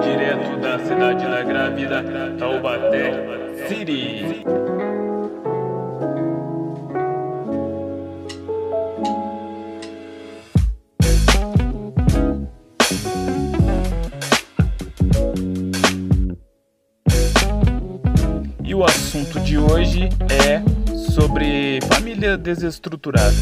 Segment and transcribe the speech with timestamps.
[0.00, 2.04] direto da cidade da grávida,
[2.38, 3.12] Taubaté
[3.68, 4.44] City.
[18.64, 20.62] E o assunto de hoje é
[20.96, 23.32] sobre família desestruturada.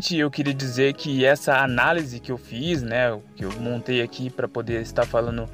[0.00, 4.30] Primeiramente eu queria dizer que essa análise que eu fiz, né, que eu montei aqui
[4.30, 5.46] para poder estar falando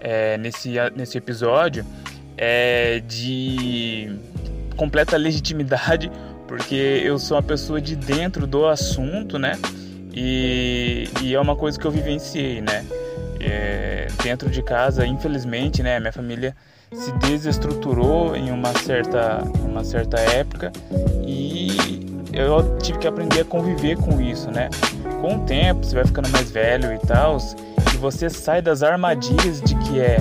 [0.00, 1.84] é, nesse, nesse episódio,
[2.36, 4.10] é de
[4.76, 6.10] completa legitimidade,
[6.48, 9.52] porque eu sou uma pessoa de dentro do assunto, né,
[10.12, 12.84] e, e é uma coisa que eu vivenciei, né,
[13.38, 16.56] é, dentro de casa, infelizmente, né, minha família
[16.92, 20.72] se desestruturou em uma certa, uma certa época
[21.24, 21.99] e
[22.32, 24.68] eu tive que aprender a conviver com isso, né?
[25.20, 27.38] Com o tempo, você vai ficando mais velho e tal,
[27.92, 30.16] e você sai das armadilhas de que é,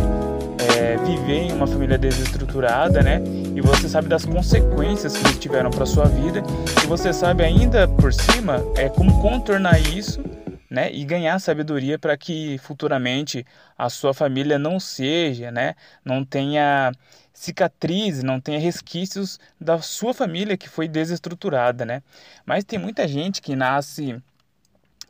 [0.77, 3.21] é viver em uma família desestruturada, né?
[3.55, 6.43] E você sabe das consequências que eles tiveram para sua vida,
[6.83, 10.23] e você sabe ainda por cima é como contornar isso,
[10.69, 10.91] né?
[10.93, 13.45] E ganhar sabedoria para que futuramente
[13.77, 15.75] a sua família não seja, né?
[16.05, 16.91] Não tenha
[17.39, 22.04] cicatrizes, não tenha resquícios da sua família que foi desestruturada, né?
[22.45, 24.22] Mas tem muita gente que nasce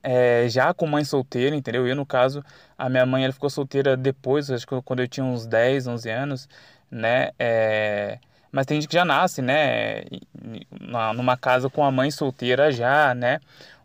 [0.04, 1.88] é, já com mãe solteira, entendeu?
[1.88, 2.46] Eu, no caso,
[2.78, 6.10] a minha mãe ela ficou solteira depois, acho que quando eu tinha uns 10, 11
[6.12, 6.50] anos,
[6.92, 7.32] né?
[7.40, 8.20] É,
[8.52, 10.04] mas tem gente que já nasce, né?
[11.16, 13.40] Numa casa com a mãe solteira já, né?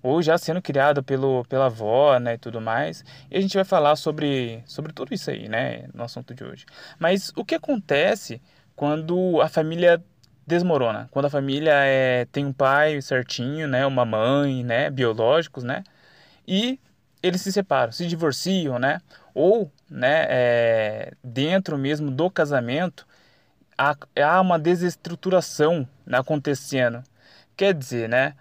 [0.05, 2.35] Ou já sendo criada pelo, pela avó, né?
[2.35, 3.03] E tudo mais.
[3.31, 5.87] E a gente vai falar sobre, sobre tudo isso aí, né?
[5.95, 6.67] No assunto de hoje.
[6.99, 8.39] Mas o que acontece
[8.77, 10.05] quando a família
[10.47, 11.09] desmorona?
[11.11, 13.87] Quando a família é, tem um pai certinho, né?
[13.87, 14.91] Uma mãe, né?
[14.91, 15.83] Biológicos, né?
[16.47, 16.79] E
[17.23, 19.01] eles se separam, se divorciam, né?
[19.35, 20.27] Ou, né?
[20.29, 23.07] É, dentro mesmo do casamento
[23.79, 27.03] há, há uma desestruturação acontecendo.
[27.57, 28.35] Quer dizer, né?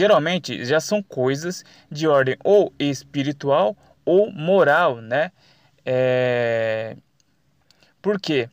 [0.00, 5.30] Geralmente já são coisas de ordem ou espiritual ou moral, né?
[5.84, 6.96] É...
[8.00, 8.48] Por quê?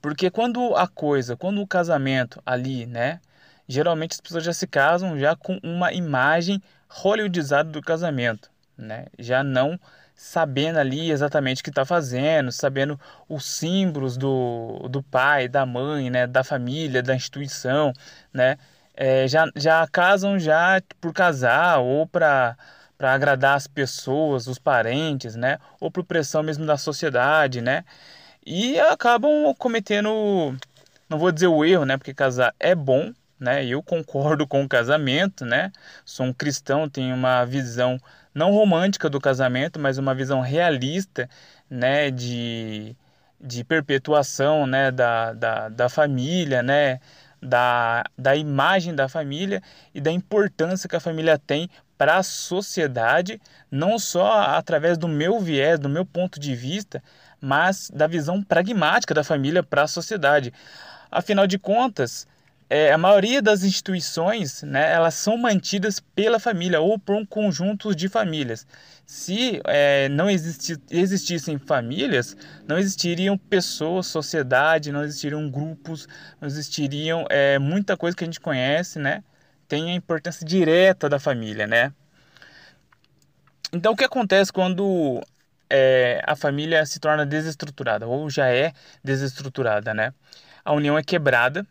[0.00, 3.20] Porque quando a coisa, quando o casamento ali, né?
[3.68, 9.08] Geralmente as pessoas já se casam já com uma imagem hollywoodizada do casamento, né?
[9.18, 9.78] Já não
[10.14, 16.08] sabendo ali exatamente o que está fazendo, sabendo os símbolos do, do pai, da mãe,
[16.08, 17.92] né, da família, da instituição,
[18.32, 18.58] né,
[19.00, 22.56] é, já, já casam já por casar ou para
[22.98, 27.82] para agradar as pessoas, os parentes, né, ou por pressão mesmo da sociedade, né,
[28.44, 30.54] e acabam cometendo,
[31.08, 34.68] não vou dizer o erro, né, porque casar é bom, né, eu concordo com o
[34.68, 35.72] casamento, né,
[36.04, 37.98] sou um cristão, tenho uma visão
[38.34, 41.26] não romântica do casamento, mas uma visão realista,
[41.70, 42.94] né, de,
[43.40, 47.00] de perpetuação, né, da, da, da família, né,
[47.42, 49.62] da, da imagem da família
[49.94, 53.40] e da importância que a família tem para a sociedade,
[53.70, 57.02] não só através do meu viés, do meu ponto de vista,
[57.40, 60.52] mas da visão pragmática da família para a sociedade.
[61.10, 62.26] Afinal de contas,
[62.70, 67.92] é, a maioria das instituições, né, elas são mantidas pela família ou por um conjunto
[67.92, 68.64] de famílias.
[69.04, 72.36] Se é, não existi, existissem famílias,
[72.68, 76.06] não existiriam pessoas, sociedade, não existiriam grupos,
[76.40, 79.24] não existiriam é, muita coisa que a gente conhece, né?
[79.66, 81.92] Tem a importância direta da família, né?
[83.72, 85.20] Então, o que acontece quando
[85.68, 88.72] é, a família se torna desestruturada ou já é
[89.02, 90.14] desestruturada, né?
[90.64, 91.66] A união é quebrada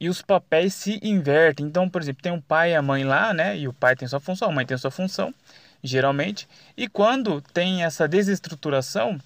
[0.00, 1.66] e os papéis se invertem.
[1.66, 3.56] Então, por exemplo, tem um pai e a mãe lá, né?
[3.58, 5.34] E o pai tem sua função, a mãe tem sua função,
[5.82, 6.48] geralmente.
[6.76, 9.18] E quando tem essa desestruturação,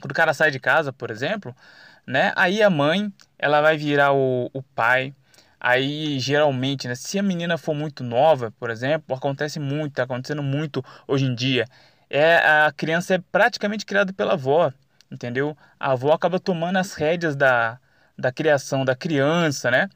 [0.00, 1.54] quando o cara sai de casa, por exemplo,
[2.06, 2.32] né?
[2.36, 5.14] Aí a mãe, ela vai virar o, o pai.
[5.60, 10.42] Aí, geralmente, né, se a menina for muito nova, por exemplo, acontece muito, está acontecendo
[10.42, 11.66] muito hoje em dia.
[12.10, 14.72] É, a criança é praticamente criada pela avó,
[15.10, 15.56] entendeu?
[15.78, 17.78] A avó acaba tomando as rédeas da,
[18.22, 19.88] da criação da criança, né?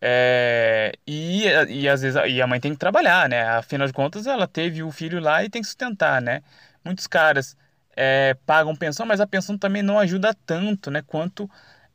[0.00, 3.42] É, e, e às vezes e a mãe tem que trabalhar, né?
[3.42, 6.42] Afinal de contas, ela teve o filho lá e tem que sustentar, né?
[6.84, 7.56] Muitos caras
[7.96, 11.02] é, pagam pensão, mas a pensão também não ajuda tanto, né?
[11.06, 11.50] Quanto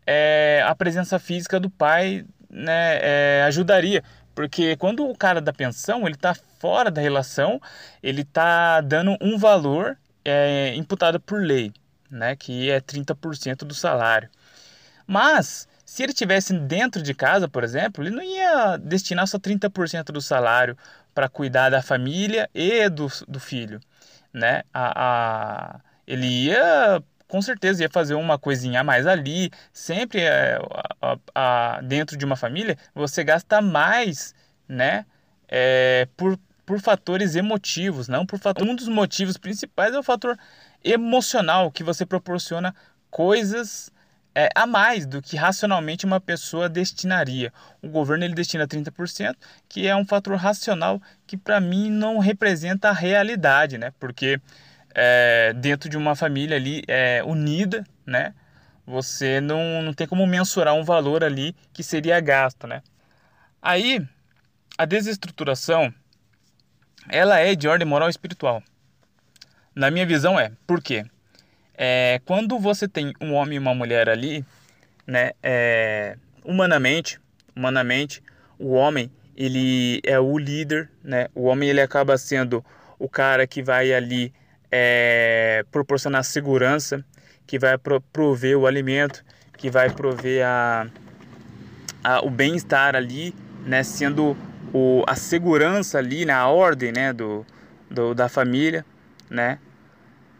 [0.05, 4.03] é, a presença física do pai né, é, ajudaria.
[4.35, 7.61] Porque quando o cara da pensão, ele está fora da relação,
[8.01, 11.71] ele está dando um valor é, imputado por lei,
[12.09, 12.35] né?
[12.35, 14.29] Que é 30% do salário.
[15.05, 20.05] Mas se ele tivesse dentro de casa, por exemplo, ele não ia destinar só 30%
[20.05, 20.77] do salário
[21.13, 23.79] para cuidar da família e do, do filho,
[24.33, 24.63] né?
[24.73, 29.51] A, a, ele ia, com certeza, ia fazer uma coisinha a mais ali.
[29.71, 30.57] Sempre é,
[31.35, 34.33] a, dentro de uma família, você gasta mais,
[34.67, 35.05] né?
[35.47, 38.67] É, por, por fatores emotivos, não por fator.
[38.67, 40.37] Um dos motivos principais é o fator
[40.83, 42.73] emocional que você proporciona
[43.11, 43.91] coisas
[44.35, 47.53] é, a mais do que racionalmente uma pessoa destinaria.
[47.81, 49.35] O governo ele destina 30%,
[49.69, 53.93] que é um fator racional que para mim não representa a realidade, né?
[53.99, 54.41] Porque
[54.95, 58.33] é, dentro de uma família ali é, unida, né?
[58.85, 62.81] Você não, não tem como mensurar um valor ali que seria gasto, né?
[63.61, 64.05] Aí,
[64.77, 65.93] a desestruturação,
[67.07, 68.61] ela é de ordem moral e espiritual.
[69.73, 71.05] Na minha visão é, por quê?
[71.75, 74.45] É, quando você tem um homem e uma mulher ali,
[75.05, 77.19] né, é, humanamente,
[77.55, 78.21] humanamente,
[78.59, 81.27] o homem ele é o líder, né?
[81.33, 82.63] O homem ele acaba sendo
[82.99, 84.33] o cara que vai ali
[84.71, 87.03] é, proporcionar segurança,
[87.45, 89.23] que vai pro, prover o alimento,
[89.57, 90.87] que vai prover a,
[92.03, 93.33] a o bem-estar ali,
[93.65, 93.83] né?
[93.83, 94.37] Sendo
[94.71, 96.33] o, a segurança ali, né?
[96.33, 97.11] a ordem, né?
[97.11, 97.45] Do,
[97.89, 98.85] do da família,
[99.29, 99.57] né?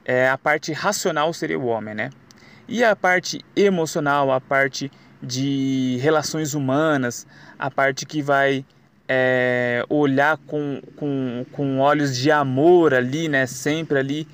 [0.05, 2.09] É, a parte racional seria o homem, né?
[2.67, 4.91] E a parte emocional, a parte
[5.21, 7.25] de relações humanas,
[7.57, 8.65] a parte que vai
[9.07, 13.45] é, olhar com, com, com olhos de amor ali, né?
[13.45, 14.27] Sempre ali.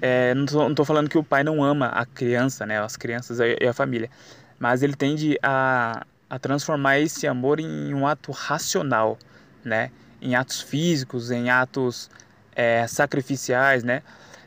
[0.00, 2.80] É, não, tô falando que o pai não ama a criança, né?
[2.80, 4.10] As crianças e a família.
[4.58, 9.18] Mas ele tende a, a transformar esse amor em um ato racional,
[9.64, 9.90] né?
[10.20, 12.10] Em atos físicos, em atos
[12.54, 14.02] é, sacrificiais, né?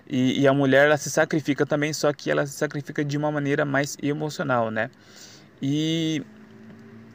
[0.10, 3.32] E, e, a mulher ela se sacrifica também, só que ela se sacrifica de uma
[3.32, 4.90] maneira mais emocional, né?
[5.62, 6.24] E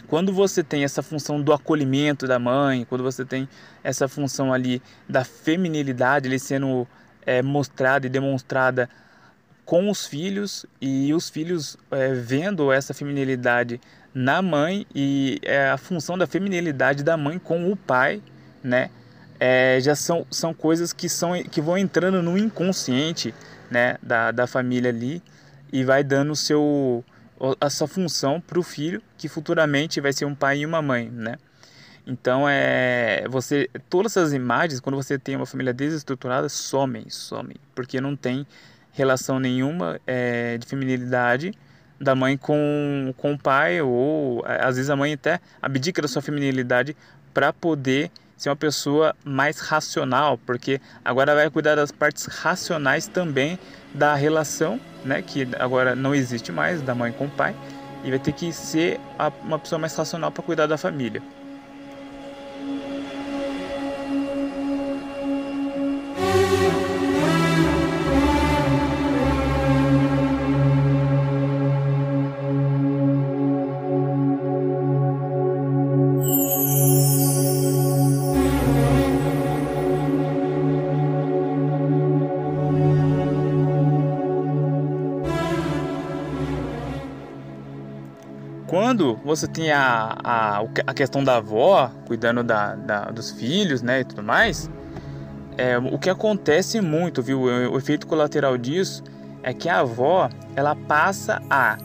[0.06, 3.48] quando você tem essa função do acolhimento da mãe, quando você tem
[3.82, 6.86] essa função ali da feminilidade ele sendo
[7.26, 8.88] é, mostrada e demonstrada
[9.64, 13.80] com os filhos e os filhos é, vendo essa feminilidade
[14.12, 18.22] na mãe e é, a função da feminilidade da mãe com o pai,
[18.62, 18.90] né?
[19.46, 23.34] É, já são, são coisas que, são, que vão entrando no inconsciente
[23.70, 25.22] né, da, da família ali
[25.70, 27.04] e vai dando seu,
[27.60, 31.10] a sua função para o filho, que futuramente vai ser um pai e uma mãe,
[31.10, 31.36] né?
[32.06, 38.00] Então, é, você, todas essas imagens, quando você tem uma família desestruturada, somem, somem, porque
[38.00, 38.46] não tem
[38.92, 41.52] relação nenhuma é, de feminilidade
[42.00, 46.22] da mãe com, com o pai, ou às vezes a mãe até abdica da sua
[46.22, 46.96] feminilidade
[47.34, 53.58] para poder ser uma pessoa mais racional, porque agora vai cuidar das partes racionais também
[53.94, 57.54] da relação, né, que agora não existe mais da mãe com o pai,
[58.02, 59.00] e vai ter que ser
[59.42, 61.22] uma pessoa mais racional para cuidar da família.
[89.34, 94.04] Você tem a, a, a questão da avó cuidando da, da, dos filhos, né, e
[94.04, 94.70] tudo mais,
[95.56, 99.02] é, o que acontece muito, viu, o, o efeito colateral disso
[99.42, 101.76] é que a avó, ela passa a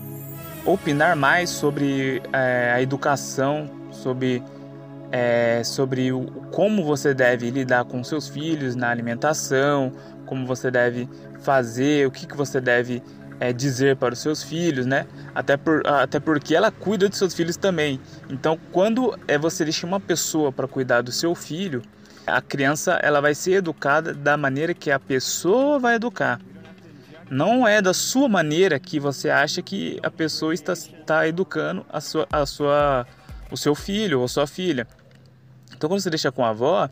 [0.66, 4.44] opinar mais sobre é, a educação, sobre,
[5.12, 9.92] é, sobre o, como você deve lidar com seus filhos na alimentação,
[10.26, 11.10] como você deve
[11.42, 13.02] fazer, o que, que você deve
[13.40, 15.08] é, dizer para os seus filhos, né?
[15.34, 18.00] Até, por, até porque ela cuida dos seus filhos também.
[18.30, 21.82] Então, quando é você deixa uma pessoa para cuidar do seu filho,
[22.28, 26.40] a criança ela vai ser educada da maneira que a pessoa vai educar.
[27.30, 32.02] Não é da sua maneira que você acha que a pessoa está, está educando a
[32.02, 33.08] sua, a sua,
[33.52, 34.88] o seu filho ou sua filha.
[35.76, 36.90] Então, quando você deixa com a avó,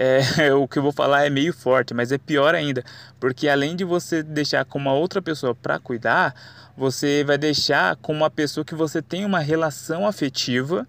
[0.00, 2.82] é, o que eu vou falar é meio forte, mas é pior ainda,
[3.20, 6.34] porque além de você deixar com uma outra pessoa para cuidar,
[6.74, 10.86] você vai deixar com uma pessoa que você tem uma relação afetiva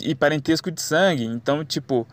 [0.00, 1.24] e parentesco de sangue.
[1.24, 2.06] Então, tipo,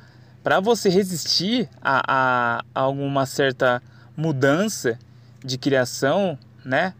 [0.43, 3.79] para você resistir a, a, a, alguma certa
[4.17, 4.97] mudança
[5.45, 6.95] de criação, né,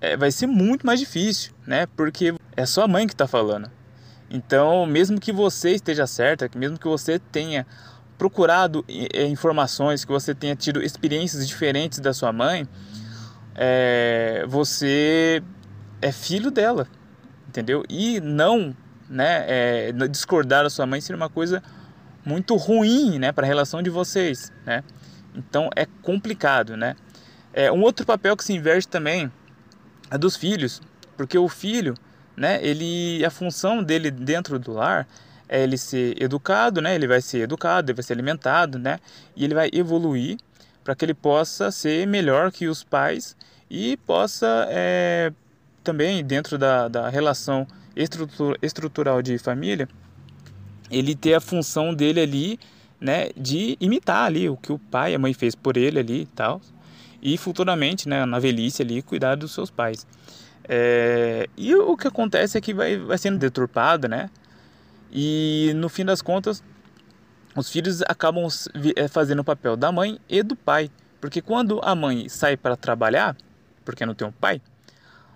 [0.00, 3.70] é, vai ser muito mais difícil, né, porque é sua mãe que está falando.
[4.30, 7.66] Então, mesmo que você esteja certa, mesmo que você tenha
[8.18, 12.68] procurado é, informações, que você tenha tido experiências diferentes da sua mãe,
[13.54, 15.42] é, você
[16.02, 16.88] é filho dela,
[17.48, 17.84] entendeu?
[17.88, 18.76] E não,
[19.08, 21.62] né, é, discordar da sua mãe seria uma coisa
[22.24, 24.82] muito ruim, né, para a relação de vocês, né?
[25.34, 26.96] Então é complicado, né?
[27.52, 29.30] É, um outro papel que se inverte também
[30.10, 30.82] é dos filhos,
[31.16, 31.94] porque o filho,
[32.36, 35.06] né, ele a função dele dentro do lar
[35.48, 36.94] é ele ser educado, né?
[36.94, 38.98] Ele vai ser educado, ele vai ser alimentado, né?
[39.36, 40.38] E ele vai evoluir
[40.84, 43.36] para que ele possa ser melhor que os pais
[43.70, 45.32] e possa é,
[45.84, 47.66] também dentro da, da relação
[48.62, 49.88] estrutural de família
[50.90, 52.60] ele ter a função dele ali,
[53.00, 56.22] né, de imitar ali o que o pai e a mãe fez por ele ali
[56.22, 56.60] e tal,
[57.22, 60.06] e futuramente, né, na velhice ali, cuidar dos seus pais.
[60.68, 64.30] É, e o que acontece é que vai, vai sendo deturpado, né,
[65.12, 66.62] e no fim das contas,
[67.56, 68.46] os filhos acabam
[68.96, 70.90] é, fazendo o papel da mãe e do pai.
[71.20, 73.36] Porque quando a mãe sai para trabalhar,
[73.84, 74.60] porque não tem um pai,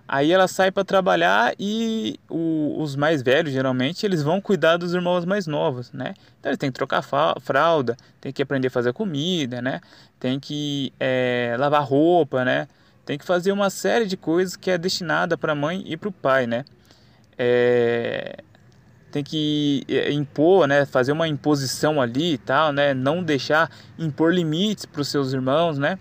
[0.07, 4.95] aí ela sai para trabalhar e o, os mais velhos, geralmente, eles vão cuidar dos
[4.95, 6.15] irmãos mais novos, né?
[6.39, 7.03] Então eles têm que trocar
[7.41, 9.81] fralda, tem que aprender a fazer comida, né?
[10.21, 12.69] Tem que é, lavar roupa, né?
[13.05, 16.09] Tem que fazer uma série de coisas que é destinada para a mãe e para
[16.09, 16.65] o pai, né?
[17.37, 18.37] É,
[19.13, 24.33] tem que é, impor, né, fazer uma imposição ali e tal, né, não deixar impor
[24.33, 25.99] limites para os seus irmãos, né,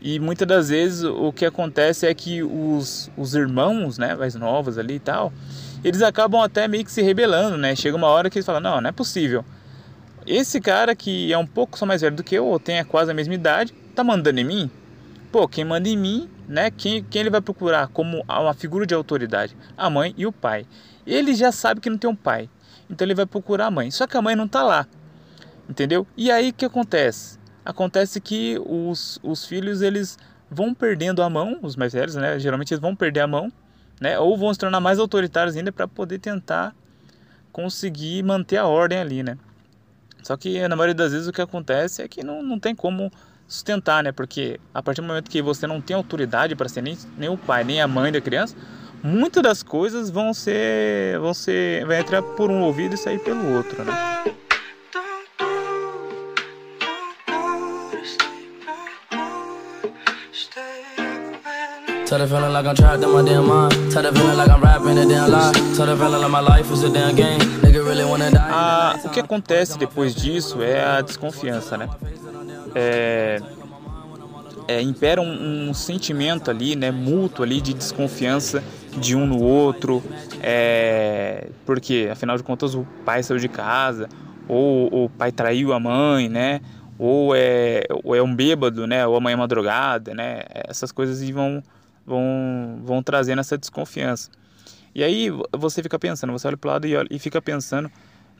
[0.00, 4.78] e muitas das vezes o que acontece é que os, os irmãos, né, mais novos
[4.78, 5.32] ali e tal,
[5.84, 8.80] eles acabam até meio que se rebelando, né, chega uma hora que eles falam, não,
[8.80, 9.44] não é possível,
[10.26, 13.10] esse cara que é um pouco só mais velho do que eu, ou tem quase
[13.10, 14.70] a mesma idade, tá mandando em mim,
[15.30, 18.94] pô, quem manda em mim, né, quem, quem ele vai procurar como uma figura de
[18.94, 19.54] autoridade?
[19.76, 20.66] A mãe e o pai.
[21.08, 22.50] Ele já sabe que não tem um pai,
[22.90, 23.90] então ele vai procurar a mãe.
[23.90, 24.86] Só que a mãe não está lá,
[25.68, 26.06] entendeu?
[26.16, 27.38] E aí o que acontece?
[27.64, 30.18] Acontece que os, os filhos eles
[30.50, 32.38] vão perdendo a mão, os mais velhos, né?
[32.38, 33.52] Geralmente eles vão perder a mão,
[34.00, 34.18] né?
[34.18, 36.74] Ou vão se tornar mais autoritários ainda para poder tentar
[37.52, 39.36] conseguir manter a ordem ali, né?
[40.22, 43.10] Só que na maioria das vezes o que acontece é que não, não tem como
[43.46, 44.12] sustentar, né?
[44.12, 47.36] Porque a partir do momento que você não tem autoridade para ser nem, nem o
[47.36, 48.54] pai nem a mãe da criança,
[49.02, 53.56] muitas das coisas vão ser, vão ser, vai entrar por um ouvido e sair pelo
[53.56, 53.92] outro, né?
[62.08, 63.92] Tell the feeling like I'm trapped in my damn mind.
[63.92, 65.52] Tell the feeling like I'm rapping a damn lie.
[65.76, 67.38] Tell the feeling like my life is a damn game.
[67.60, 68.38] Nigga really wanna die.
[68.40, 71.86] Ah, o que acontece depois disso é a desconfiança, né?
[72.74, 73.42] É,
[74.66, 78.62] é, impera um, um, sentimento ali, né, mútuo ali de desconfiança
[78.96, 80.02] de um no outro,
[80.42, 84.08] é, porque afinal de contas o pai saiu de casa,
[84.46, 86.60] ou o pai traiu a mãe, né,
[86.98, 90.90] ou é, ou é um bêbado, né, ou a mãe é uma drogada, né, essas
[90.90, 91.62] coisas vão,
[92.06, 94.30] vão, vão trazendo essa desconfiança.
[94.94, 97.90] E aí você fica pensando, você olha para o lado e, olha, e fica pensando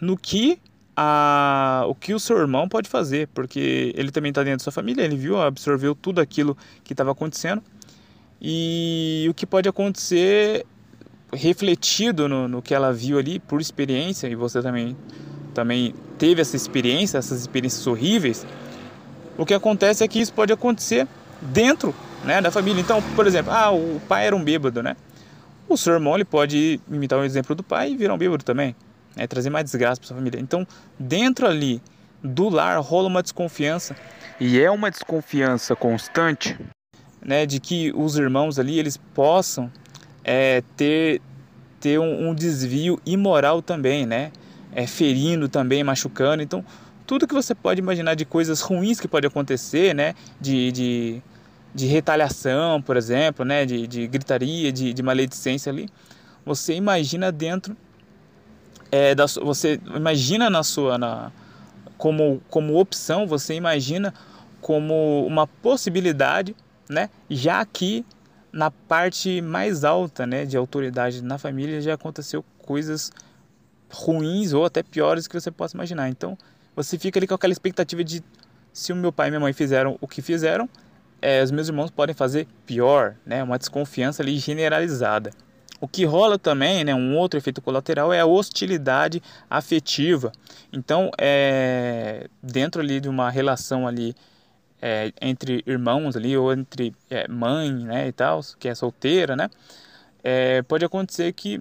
[0.00, 0.58] no que
[0.96, 4.72] a, o que o seu irmão pode fazer, porque ele também está dentro da sua
[4.72, 7.62] família, ele viu, absorveu tudo aquilo que estava acontecendo
[8.40, 10.64] e o que pode acontecer
[11.32, 14.96] refletido no, no que ela viu ali por experiência e você também
[15.52, 18.46] também teve essa experiência, essas experiências horríveis,
[19.36, 21.06] o que acontece é que isso pode acontecer
[21.40, 22.80] dentro né, da família.
[22.80, 24.96] Então, por exemplo, ah, o pai era um bêbado, né?
[25.68, 28.74] O seu irmão ele pode imitar o exemplo do pai e virar um bêbado também
[29.16, 30.40] né, trazer mais desgraça para sua família.
[30.40, 30.66] Então,
[30.98, 31.82] dentro ali
[32.22, 33.96] do lar rola uma desconfiança
[34.40, 36.56] e é uma desconfiança constante,
[37.24, 39.70] né, de que os irmãos ali eles possam
[40.24, 41.20] é, ter
[41.80, 44.32] ter um, um, desvio imoral também, né,
[44.72, 46.42] é, ferindo também, machucando.
[46.42, 46.64] Então,
[47.06, 51.22] tudo que você pode imaginar de coisas ruins que pode acontecer, né, de, de,
[51.72, 55.88] de retaliação, por exemplo, né, de, de gritaria, de, de maledicência ali,
[56.44, 57.76] você imagina dentro
[58.90, 61.30] é, da, você imagina na sua na,
[61.96, 64.14] como, como opção, você imagina
[64.60, 66.54] como uma possibilidade,
[66.88, 67.10] né?
[67.28, 68.04] Já que
[68.52, 73.12] na parte mais alta, né, de autoridade na família já aconteceu coisas
[73.90, 76.08] ruins ou até piores que você possa imaginar.
[76.08, 76.36] Então,
[76.74, 78.22] você fica ali com aquela expectativa de
[78.72, 80.68] se o meu pai e minha mãe fizeram o que fizeram,
[81.20, 83.42] é, os meus irmãos podem fazer pior, né?
[83.42, 85.30] Uma desconfiança ali generalizada.
[85.80, 90.32] O que rola também, né, um outro efeito colateral é a hostilidade afetiva.
[90.72, 94.14] Então, é, dentro ali de uma relação ali
[94.80, 99.48] é, entre irmãos ali ou entre é, mãe, né, e tal, que é solteira, né,
[100.22, 101.60] é, pode acontecer que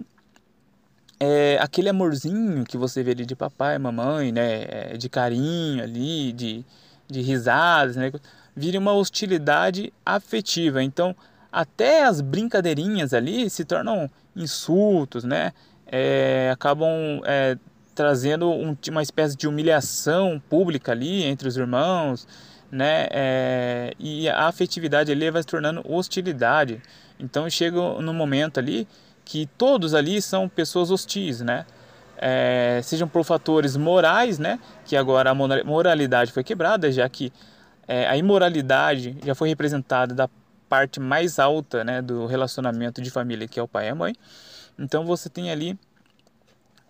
[1.19, 6.31] é, aquele amorzinho que você vê ali de papai, mamãe, né, é, de carinho ali,
[6.31, 6.65] de,
[7.07, 8.11] de risadas, né,
[8.55, 10.83] vire uma hostilidade afetiva.
[10.83, 11.15] Então,
[11.51, 15.53] até as brincadeirinhas ali se tornam insultos, né?
[15.89, 17.21] É, acabam
[17.95, 22.27] trazendo um, uma espécie de humilhação pública ali entre os irmãos,
[22.71, 23.07] né?
[23.11, 26.81] É, e a afetividade ali vai se tornando hostilidade.
[27.19, 28.87] Então chega no momento ali
[29.25, 31.65] que todos ali são pessoas hostis, né?
[32.19, 34.59] É, sejam por fatores morais, né?
[34.85, 37.31] Que agora a moralidade foi quebrada, já que
[37.87, 40.29] é, a imoralidade já foi representada da
[40.67, 44.13] parte mais alta né, do relacionamento de família, que é o pai e a mãe.
[44.77, 45.79] Então você tem ali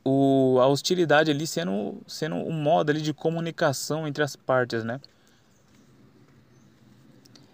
[0.03, 4.99] o, a hostilidade ali sendo, sendo um modo ali de comunicação entre as partes, né?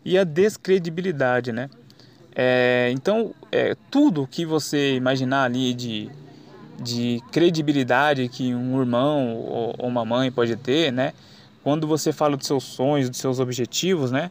[0.05, 1.69] E a descredibilidade, né?
[2.35, 6.09] É, então, é, tudo que você imaginar ali de,
[6.81, 11.13] de credibilidade que um irmão ou, ou uma mãe pode ter, né?
[11.63, 14.29] Quando você fala dos seus sonhos, dos seus objetivos, né?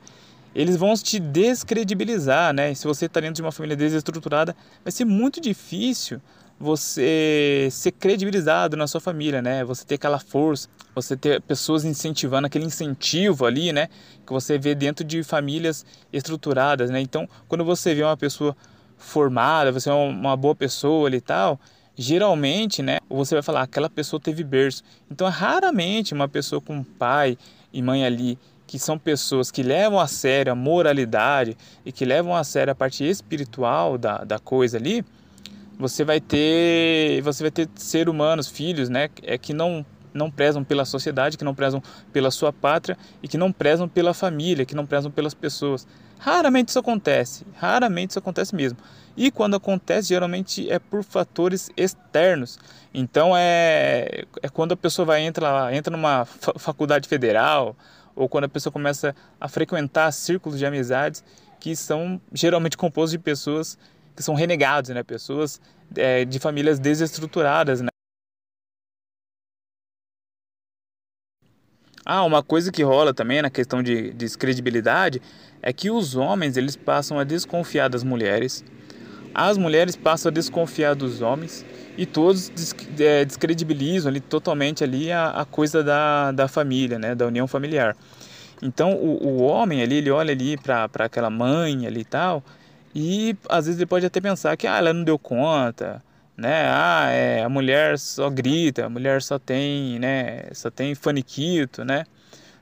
[0.55, 2.75] eles vão te descredibilizar, né?
[2.75, 6.21] Se você está dentro de uma família desestruturada, vai ser muito difícil
[6.62, 9.64] você ser credibilizado na sua família, né?
[9.64, 13.88] Você ter aquela força, você ter pessoas incentivando aquele incentivo ali, né?
[14.25, 17.00] Que você vê dentro de famílias estruturadas, né?
[17.00, 18.57] Então, quando você vê uma pessoa
[18.97, 21.59] formada, você é uma boa pessoa e tal,
[21.97, 22.99] geralmente, né?
[23.11, 24.85] Você vai falar, aquela pessoa teve berço.
[25.11, 27.37] Então, é raramente uma pessoa com pai
[27.73, 28.38] e mãe ali
[28.69, 32.75] que são pessoas que levam a sério a moralidade e que levam a sério a
[32.75, 35.05] parte espiritual da, da coisa ali,
[35.79, 40.63] você vai ter você vai ter ser humanos, filhos, né, é que não não prezam
[40.63, 41.83] pela sociedade, que não prezam
[42.13, 45.87] pela sua pátria e que não prezam pela família, que não prezam pelas pessoas.
[46.19, 48.79] Raramente isso acontece, raramente isso acontece mesmo.
[49.17, 52.59] E quando acontece, geralmente é por fatores externos.
[52.95, 57.77] Então é, é quando a pessoa vai entra entra numa faculdade federal
[58.15, 61.25] ou quando a pessoa começa a frequentar círculos de amizades
[61.59, 63.79] que são geralmente compostos de pessoas
[64.14, 65.03] que são renegados, né?
[65.03, 65.61] Pessoas
[65.96, 67.88] é, de famílias desestruturadas, né?
[72.05, 75.22] Ah, uma coisa que rola também na questão de descredibilidade
[75.62, 78.64] é que os homens eles passam a desconfiar das mulheres,
[79.33, 81.64] as mulheres passam a desconfiar dos homens
[81.96, 82.51] e todos
[82.98, 87.96] é, descredibilizam ali totalmente ali a, a coisa da, da família, né, da união familiar.
[88.61, 92.42] Então o, o homem ali, ele olha ali para aquela mãe ali e tal,
[92.94, 96.02] e às vezes ele pode até pensar que ah, ela não deu conta,
[96.37, 96.66] né?
[96.68, 102.05] Ah, é, a mulher só grita, a mulher só tem, né, só tem faniquito, né?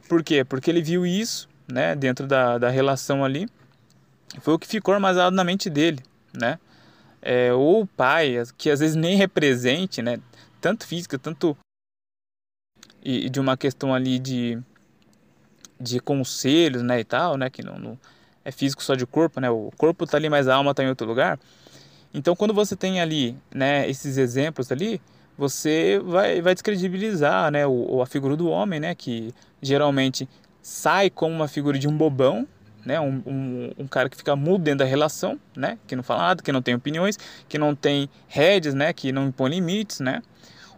[0.09, 0.45] Por quê?
[0.45, 3.49] Porque ele viu isso, né, dentro da, da relação ali,
[4.41, 6.59] foi o que ficou armazenado na mente dele, né?
[7.23, 10.19] é, ou o pai, que às vezes nem represente, né,
[10.61, 11.57] tanto física, tanto
[13.03, 14.59] e, de uma questão ali de,
[15.79, 17.99] de conselhos, né, e tal, né, que não, não
[18.45, 20.89] é físico só de corpo, né, o corpo está ali, mas a alma está em
[20.89, 21.39] outro lugar.
[22.13, 25.01] Então, quando você tem ali, né, esses exemplos ali,
[25.39, 30.29] você vai, vai descredibilizar, né, o, a figura do homem, né, que geralmente
[30.63, 32.47] sai como uma figura de um bobão,
[32.85, 33.01] né?
[33.01, 35.79] Um, um, um, cara que fica mudo dentro da relação, né?
[35.87, 38.93] Que não fala nada, que não tem opiniões, que não tem rédeas, né?
[38.93, 40.23] Que não impõe limites, né?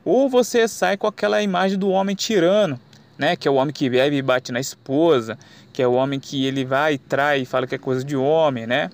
[0.04, 2.78] Ou você sai com aquela imagem do homem tirano,
[3.22, 3.36] né?
[3.36, 5.38] Que é o homem que bebe e bate na esposa,
[5.72, 8.16] que é o homem que ele vai e trai e fala que é coisa de
[8.16, 8.90] homem, né?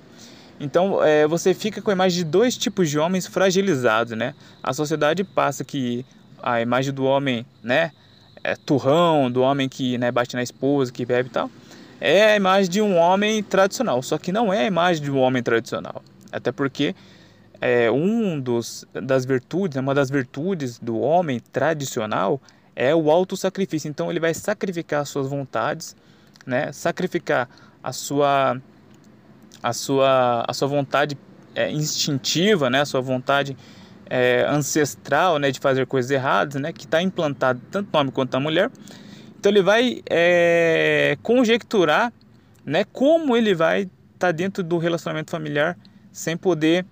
[0.60, 4.34] Então é, você fica com a imagem de dois tipos de homens fragilizados, né?
[4.62, 6.04] A sociedade passa que
[6.42, 7.90] a imagem do homem, né?
[8.44, 11.50] É turrão, do homem que né, bate na esposa, que bebe e tal
[12.00, 15.18] é a imagem de um homem tradicional, só que não é a imagem de um
[15.18, 16.02] homem tradicional.
[16.30, 16.94] Até porque
[17.60, 22.40] é, um dos, das virtudes, uma das virtudes do homem tradicional
[22.78, 23.88] é o autossacrifício.
[23.88, 25.96] Então ele vai sacrificar as suas vontades,
[26.46, 26.70] né?
[26.70, 27.48] sacrificar
[27.82, 28.60] a sua,
[29.60, 31.18] a sua, a sua vontade
[31.56, 32.82] é, instintiva, né?
[32.82, 33.56] a sua vontade
[34.08, 35.50] é, ancestral né?
[35.50, 36.72] de fazer coisas erradas, né?
[36.72, 38.70] que está implantado tanto no homem quanto na mulher
[39.38, 42.12] então ele vai é, conjecturar
[42.66, 45.78] né, como ele vai estar tá dentro do relacionamento familiar
[46.12, 46.84] sem poder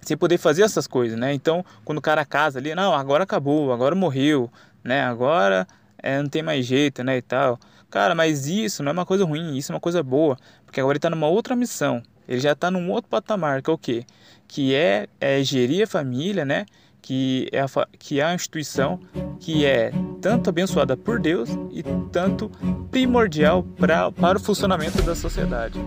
[0.00, 1.32] sem poder fazer essas coisas, né?
[1.32, 4.50] Então, quando o cara casa ali, não, agora acabou, agora morreu,
[4.82, 5.02] né?
[5.02, 5.66] Agora
[6.02, 7.58] é, não tem mais jeito, né, e tal.
[7.90, 10.94] Cara, mas isso não é uma coisa ruim, isso é uma coisa boa, porque agora
[10.94, 12.02] ele está numa outra missão.
[12.26, 14.04] Ele já está num outro patamar, que é o quê?
[14.48, 16.66] Que é, é gerir a família, né?
[17.00, 17.66] Que é, a,
[17.98, 19.00] que é a instituição
[19.40, 22.48] que é tanto abençoada por Deus e tanto
[22.90, 25.78] primordial pra, para o funcionamento da sociedade.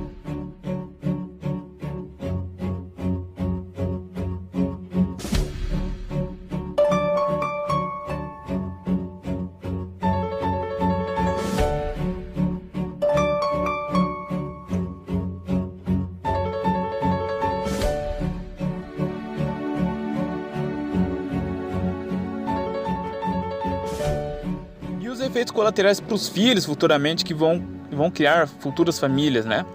[25.25, 29.65] Efeitos colaterais para os filhos futuramente que vão, vão criar futuras famílias, né?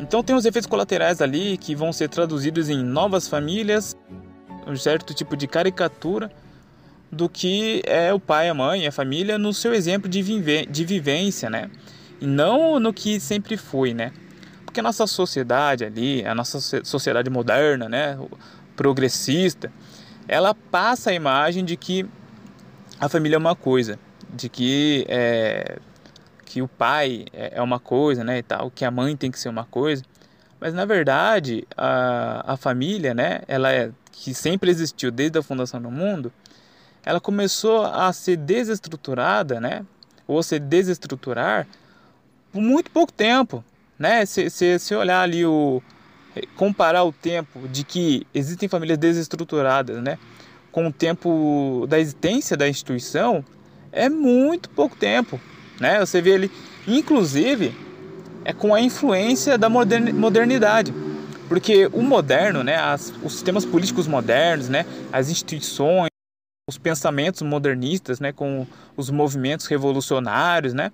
[0.00, 3.96] Então tem os efeitos colaterais ali que vão ser traduzidos em novas famílias,
[4.66, 6.30] um certo tipo de caricatura
[7.10, 10.84] do que é o pai, a mãe, a família no seu exemplo de, vive, de
[10.84, 11.70] vivência, né?
[12.20, 14.12] E não no que sempre foi, né?
[14.64, 18.18] Porque a nossa sociedade ali, a nossa sociedade moderna, né,
[18.76, 19.72] progressista,
[20.28, 22.06] ela passa a imagem de que
[23.00, 25.78] a família é uma coisa de que é,
[26.44, 29.38] que o pai é, é uma coisa, né, e tal, que a mãe tem que
[29.38, 30.02] ser uma coisa,
[30.60, 35.80] mas na verdade a, a família, né, ela é que sempre existiu desde a fundação
[35.80, 36.32] do mundo,
[37.04, 39.84] ela começou a ser desestruturada, né,
[40.26, 41.66] ou se desestruturar
[42.52, 43.64] por muito pouco tempo,
[43.98, 45.82] né, se, se, se olhar ali o
[46.54, 50.18] comparar o tempo de que existem famílias desestruturadas, né,
[50.70, 53.44] com o tempo da existência da instituição,
[53.92, 55.40] é muito pouco tempo,
[55.80, 56.00] né?
[56.00, 56.50] Você vê ele,
[56.86, 57.74] inclusive,
[58.44, 60.92] é com a influência da modernidade,
[61.48, 62.76] porque o moderno, né?
[62.76, 64.84] As, os sistemas políticos modernos, né?
[65.12, 66.10] As instituições,
[66.68, 68.32] os pensamentos modernistas, né?
[68.32, 70.92] Com os movimentos revolucionários, né?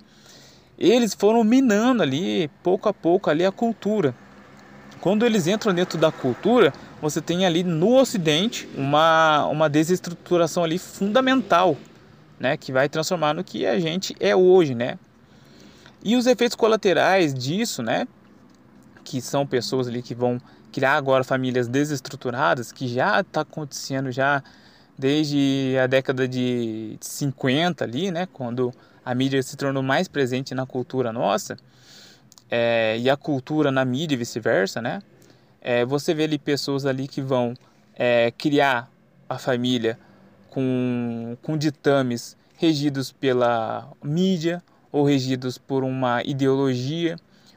[0.78, 4.14] Eles foram minando ali, pouco a pouco, ali a cultura.
[5.00, 10.78] Quando eles entram dentro da cultura, você tem ali no Ocidente uma, uma desestruturação ali
[10.78, 11.76] fundamental,
[12.38, 14.98] né, que vai transformar no que a gente é hoje, né?
[16.02, 18.06] E os efeitos colaterais disso, né,
[19.02, 20.40] que são pessoas ali que vão
[20.72, 24.42] criar agora famílias desestruturadas, que já está acontecendo já
[24.98, 28.72] desde a década de 50 ali, né, quando
[29.04, 31.56] a mídia se tornou mais presente na cultura nossa,
[32.50, 35.02] é, e a cultura na mídia e vice-versa, né?
[35.60, 37.54] É, você vê ali pessoas ali que vão
[37.96, 38.90] é, criar
[39.28, 39.98] a família
[40.54, 44.62] com, com ditames regidos pela mídia
[44.92, 47.16] ou regidos por uma ideologia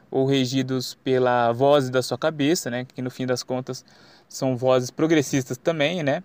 [0.09, 3.85] ou regidos pela voz da sua cabeça, né, que no fim das contas
[4.27, 6.23] são vozes progressistas também, né?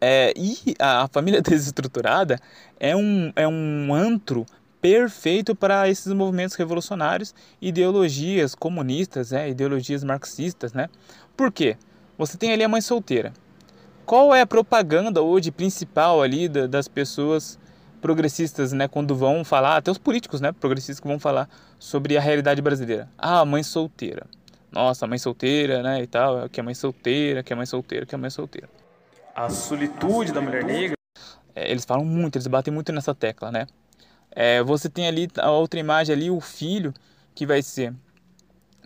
[0.00, 2.40] É, e a família desestruturada
[2.80, 4.46] é um, é um antro
[4.80, 10.88] perfeito para esses movimentos revolucionários, ideologias comunistas, né, ideologias marxistas, né?
[11.36, 11.76] Por quê?
[12.16, 13.32] Você tem ali a mãe solteira,
[14.06, 17.58] qual é a propaganda hoje principal ali das pessoas
[18.00, 22.20] progressistas, né, quando vão falar, até os políticos, né, progressistas que vão falar sobre a
[22.20, 23.08] realidade brasileira.
[23.16, 24.26] Ah, mãe solteira.
[24.70, 28.14] Nossa, mãe solteira, né, e tal, que é mãe solteira, que é mãe solteira, que
[28.14, 28.68] é mãe solteira.
[29.34, 30.96] A solitude da mulher negra,
[31.54, 33.66] é, eles falam muito, eles batem muito nessa tecla, né?
[34.30, 36.92] É, você tem ali a outra imagem ali, o filho,
[37.34, 37.94] que vai ser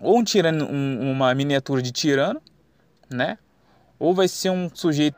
[0.01, 2.41] ou um tirano, um, uma miniatura de tirano,
[3.11, 3.39] né?
[3.99, 5.17] Ou vai ser um sujeito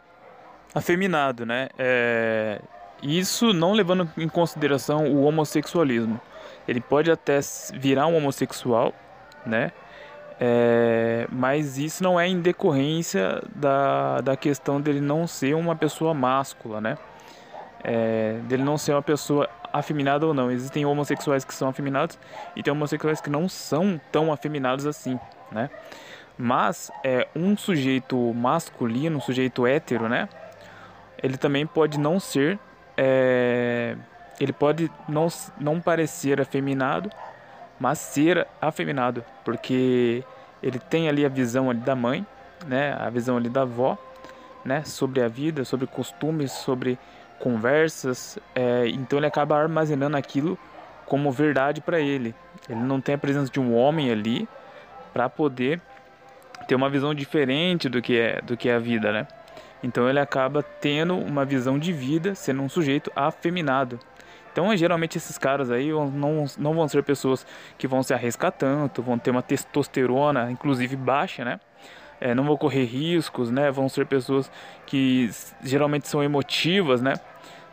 [0.75, 1.69] afeminado, né?
[1.79, 2.61] É...
[3.03, 6.21] Isso não levando em consideração o homossexualismo.
[6.69, 7.41] Ele pode até
[7.75, 8.93] virar um homossexual,
[9.45, 9.73] né?
[10.39, 11.27] É...
[11.31, 16.81] Mas isso não é em decorrência da, da questão dele não ser uma pessoa máscula,
[16.81, 16.97] né?
[17.83, 18.39] É...
[18.45, 20.51] Dele não ser uma pessoa afeminada ou não.
[20.51, 22.19] Existem homossexuais que são afeminados
[22.55, 25.19] e tem homossexuais que não são tão afeminados assim,
[25.51, 25.71] né?
[26.41, 30.27] Mas é, um sujeito masculino, um sujeito hétero, né?
[31.23, 32.59] Ele também pode não ser.
[32.97, 33.95] É,
[34.41, 37.11] ele pode não, não parecer afeminado,
[37.79, 40.25] mas ser afeminado, porque
[40.63, 42.27] ele tem ali a visão ali da mãe,
[42.67, 42.97] né?
[42.99, 43.99] A visão ali da avó,
[44.65, 44.83] né?
[44.85, 46.99] Sobre a vida, sobre costumes, sobre
[47.39, 48.39] conversas.
[48.55, 50.59] É, então ele acaba armazenando aquilo
[51.05, 52.35] como verdade para ele.
[52.67, 54.49] Ele não tem a presença de um homem ali
[55.13, 55.83] para poder
[56.71, 59.27] ter uma visão diferente do que é do que é a vida, né?
[59.83, 63.99] Então ele acaba tendo uma visão de vida, sendo um sujeito afeminado.
[64.53, 67.45] Então, geralmente esses caras aí não, não vão ser pessoas
[67.77, 71.59] que vão se arriscar tanto, vão ter uma testosterona, inclusive baixa, né?
[72.21, 73.69] É, não vão correr riscos, né?
[73.73, 74.51] Vão ser pessoas
[74.87, 75.29] que
[75.65, 77.15] geralmente são emotivas, né?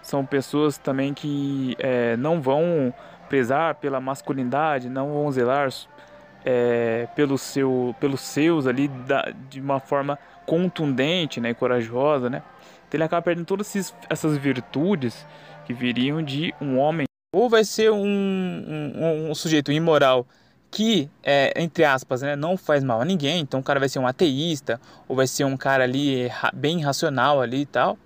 [0.07, 2.93] são pessoas também que é, não vão
[3.27, 5.67] prezar pela masculinidade, não vão zelar
[6.49, 12.41] é, pelo seu, pelos seus ali da, de uma forma contundente né, e corajosa, né?
[12.87, 15.27] Então ele acaba perdendo todas esses, essas virtudes
[15.65, 17.05] que viriam de um homem.
[17.35, 20.25] Ou vai ser um, um, um sujeito imoral
[20.71, 23.99] que, é, entre aspas, né, não faz mal a ninguém, então o cara vai ser
[23.99, 27.97] um ateísta, ou vai ser um cara ali bem racional ali e tal.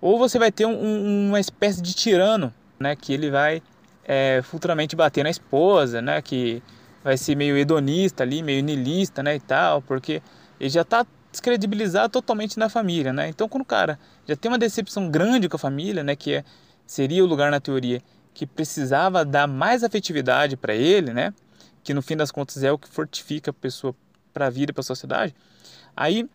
[0.00, 3.62] Ou você vai ter um, uma espécie de tirano, né, que ele vai
[4.06, 6.62] é, futuramente bater na esposa, né, que
[7.02, 10.22] vai ser meio hedonista ali, meio niilista, né, e tal, porque
[10.60, 13.28] ele já está descredibilizado totalmente na família, né?
[13.28, 16.44] Então, quando o cara já tem uma decepção grande com a família, né, que é,
[16.86, 18.02] seria o lugar na teoria
[18.34, 21.32] que precisava dar mais afetividade para ele, né,
[21.82, 23.94] que no fim das contas é o que fortifica a pessoa
[24.32, 25.34] para a vida para a sociedade,
[25.96, 26.28] aí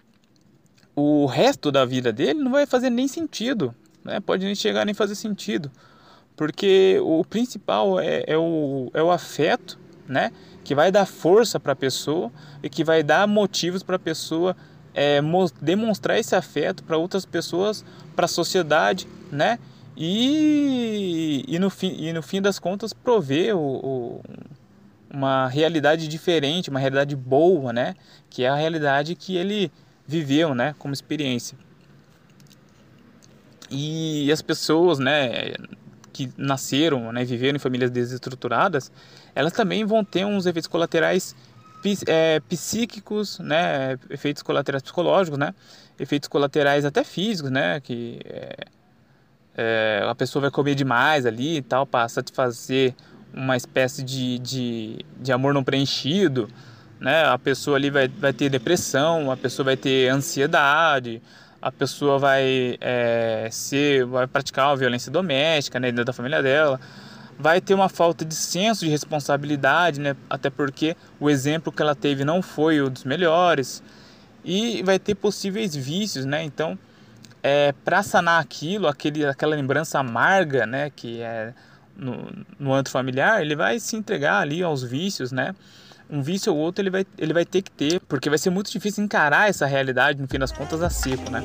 [0.96, 4.20] o resto da vida dele não vai fazer nem sentido, né?
[4.20, 5.72] Pode nem chegar nem fazer sentido,
[6.36, 9.78] porque o principal é, é o, é o afeto,
[10.08, 10.32] né?
[10.68, 12.30] Que vai dar força para a pessoa
[12.62, 14.54] e que vai dar motivos para a pessoa
[14.94, 15.22] é,
[15.62, 19.60] demonstrar esse afeto para outras pessoas, para a sociedade, né?
[19.96, 24.22] E, e, no fim, e no fim das contas prover o, o,
[25.10, 27.96] uma realidade diferente, uma realidade boa, né?
[28.30, 29.72] Que é a realidade que ele
[30.06, 30.76] viveu, né?
[30.78, 31.58] Como experiência.
[33.72, 35.54] E as pessoas, né?
[36.18, 37.24] Que nasceram, né?
[37.24, 38.92] Viveram em famílias desestruturadas,
[39.36, 41.36] elas também vão ter uns efeitos colaterais
[42.08, 45.54] é, psíquicos, né, efeitos colaterais psicológicos, né,
[46.00, 48.56] efeitos colaterais até físicos, né, que é,
[49.56, 52.96] é, a pessoa vai comer demais ali e tal para satisfazer
[53.32, 56.50] uma espécie de, de, de amor não preenchido,
[57.00, 61.22] né, a pessoa ali vai, vai ter depressão, a pessoa vai ter ansiedade,
[61.68, 66.80] a pessoa vai é, ser, vai praticar uma violência doméstica, né, dentro da família dela,
[67.38, 70.16] vai ter uma falta de senso de responsabilidade, né?
[70.30, 73.84] Até porque o exemplo que ela teve não foi o dos melhores
[74.46, 76.42] e vai ter possíveis vícios, né?
[76.42, 76.80] Então,
[77.44, 80.90] é, para sanar aquilo, aquele, aquela lembrança amarga, né?
[80.90, 81.54] Que é
[81.98, 85.54] no, no âmbito familiar, ele vai se entregar ali aos vícios, né?
[86.10, 88.72] Um vício ou outro ele vai, ele vai ter que ter, porque vai ser muito
[88.72, 91.42] difícil encarar essa realidade, no fim das contas, a seco, né?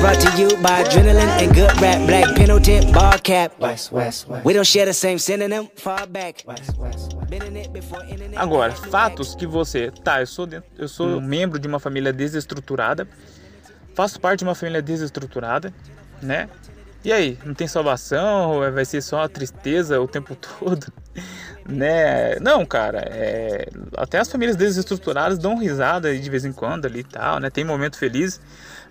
[0.00, 2.06] Brought to you by adrenaline and good rap.
[2.06, 3.58] Black Pendleton, bar cap.
[3.60, 4.44] West, west, west.
[4.44, 5.68] We don't share the same synonym.
[5.76, 6.44] Far back.
[8.36, 12.12] Agora, fatos que você, tá, eu sou dentro, eu sou um membro de uma família
[12.12, 13.08] desestruturada,
[13.94, 15.72] faço parte de uma família desestruturada,
[16.22, 16.48] né?
[17.04, 18.60] E aí, não tem salvação?
[18.72, 20.92] Vai ser só a tristeza o tempo todo?
[21.68, 22.38] né?
[22.40, 23.68] Não, cara, é...
[23.96, 27.50] até as famílias desestruturadas dão risada de vez em quando ali e tal, né?
[27.50, 28.40] Tem momento feliz,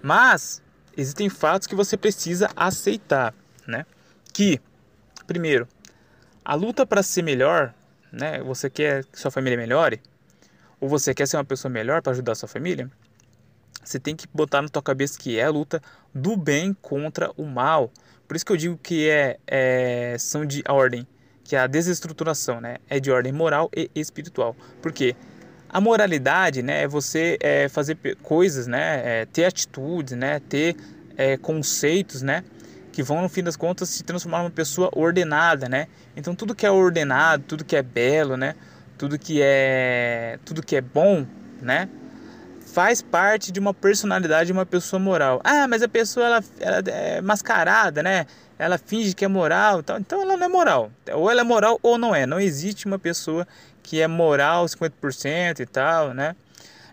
[0.01, 0.61] mas
[0.97, 3.33] existem fatos que você precisa aceitar,
[3.67, 3.85] né?
[4.33, 4.59] Que,
[5.27, 5.67] primeiro,
[6.43, 7.73] a luta para ser melhor,
[8.11, 8.41] né?
[8.43, 10.01] Você quer que sua família melhore?
[10.79, 12.89] Ou você quer ser uma pessoa melhor para ajudar sua família?
[13.83, 15.81] Você tem que botar na tua cabeça que é a luta
[16.13, 17.91] do bem contra o mal.
[18.27, 21.07] Por isso que eu digo que é, é são de ordem,
[21.43, 22.77] que é a desestruturação, né?
[22.89, 24.55] É de ordem moral e espiritual.
[24.81, 25.15] Por quê?
[25.69, 30.75] A moralidade, né, é você é, fazer coisas, né, é, ter atitudes, né, ter
[31.17, 32.43] é, conceitos, né,
[32.91, 35.87] que vão no fim das contas se transformar numa pessoa ordenada, né?
[36.15, 38.55] Então tudo que é ordenado, tudo que é belo, né,
[38.97, 41.25] tudo que é tudo que é bom,
[41.61, 41.89] né,
[42.75, 45.41] faz parte de uma personalidade de uma pessoa moral.
[45.43, 48.25] Ah, mas a pessoa ela, ela é mascarada, né?
[48.57, 50.91] Ela finge que é moral, então ela não é moral.
[51.13, 52.25] Ou ela é moral ou não é.
[52.25, 53.47] Não existe uma pessoa
[53.85, 56.35] que é moral 50% e tal, né?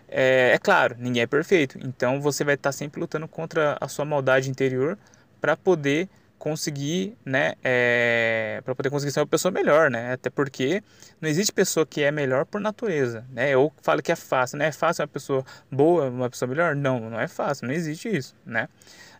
[0.07, 1.79] É, é, claro, ninguém é perfeito.
[1.83, 4.95] Então você vai estar sempre lutando contra a sua maldade interior
[5.41, 10.13] para poder conseguir, né, é, para poder conseguir ser uma pessoa melhor, né?
[10.13, 10.83] Até porque
[11.19, 13.57] não existe pessoa que é melhor por natureza, né?
[13.57, 14.67] Ou fala que é fácil, né?
[14.67, 16.75] É fácil uma pessoa boa, uma pessoa melhor?
[16.75, 18.69] Não, não é fácil, não existe isso, né?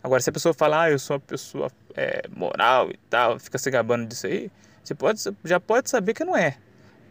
[0.04, 3.58] Agora, se a pessoa falar, ah, eu sou uma pessoa é, moral e tal, fica
[3.58, 4.52] se gabando disso aí,
[4.84, 6.58] você pode, já pode saber que não é,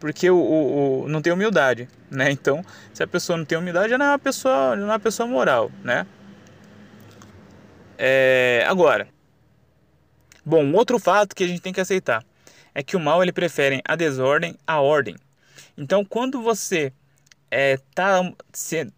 [0.03, 2.29] porque o, o, o, não tem humildade, né?
[2.29, 2.61] Então,
[2.93, 5.25] se a pessoa não tem humildade, já não é uma pessoa, não é uma pessoa
[5.25, 6.05] moral, né?
[7.97, 9.07] É, agora,
[10.45, 12.21] bom, outro fato que a gente tem que aceitar
[12.75, 15.15] é que o mal ele prefere a desordem à ordem.
[15.77, 16.91] Então, quando você
[17.49, 18.29] é, tá,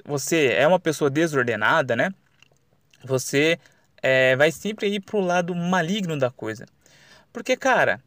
[0.06, 2.12] você é uma pessoa desordenada, né?
[3.04, 3.60] Você
[4.02, 6.66] é, vai sempre ir pro lado maligno da coisa.
[7.32, 8.02] Porque, cara,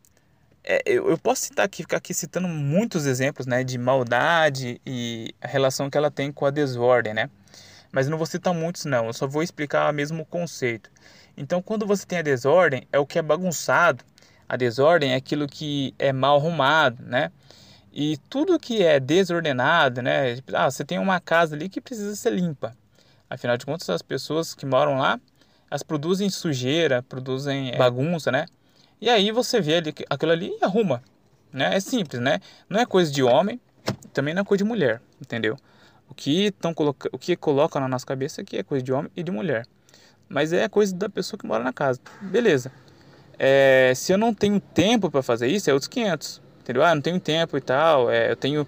[0.71, 3.65] é, eu, eu, posso citar aqui, ficar aqui citando muitos exemplos, né?
[3.65, 7.31] De maldade e a relação que ela tem com a desordem, né?
[7.91, 9.07] Mas não vou citar muitos, não.
[9.07, 10.91] Eu só vou explicar o mesmo conceito.
[11.39, 14.05] Então, quando você tem a desordem, é o que é bagunçado.
[14.47, 17.33] A desordem é aquilo que é mal arrumado, né?
[17.91, 20.37] E tudo que é desordenado, né?
[20.53, 22.77] Ah, você tem uma casa ali que precisa ser limpa.
[23.31, 25.19] Afinal de contas, as pessoas que moram lá,
[25.71, 28.45] elas produzem sujeira, produzem é, bagunça, né?
[29.01, 31.03] E aí você vê ali, aquilo ali e arruma,
[31.53, 31.77] né?
[31.77, 32.41] É simples, né?
[32.69, 33.61] Não é coisa de homem,
[34.13, 35.57] também não é coisa de mulher, entendeu?
[36.09, 39.11] O que estão coloca, o que colocam na nossa cabeça aqui é coisa de homem
[39.17, 39.67] e de mulher.
[40.29, 42.01] Mas é coisa da pessoa que mora na casa.
[42.21, 42.73] Beleza.
[43.39, 46.43] É, se eu não tenho tempo para fazer isso, é outros 500.
[46.61, 46.85] Entendeu?
[46.85, 48.11] Ah, não tenho tempo e tal.
[48.11, 48.67] É, eu tenho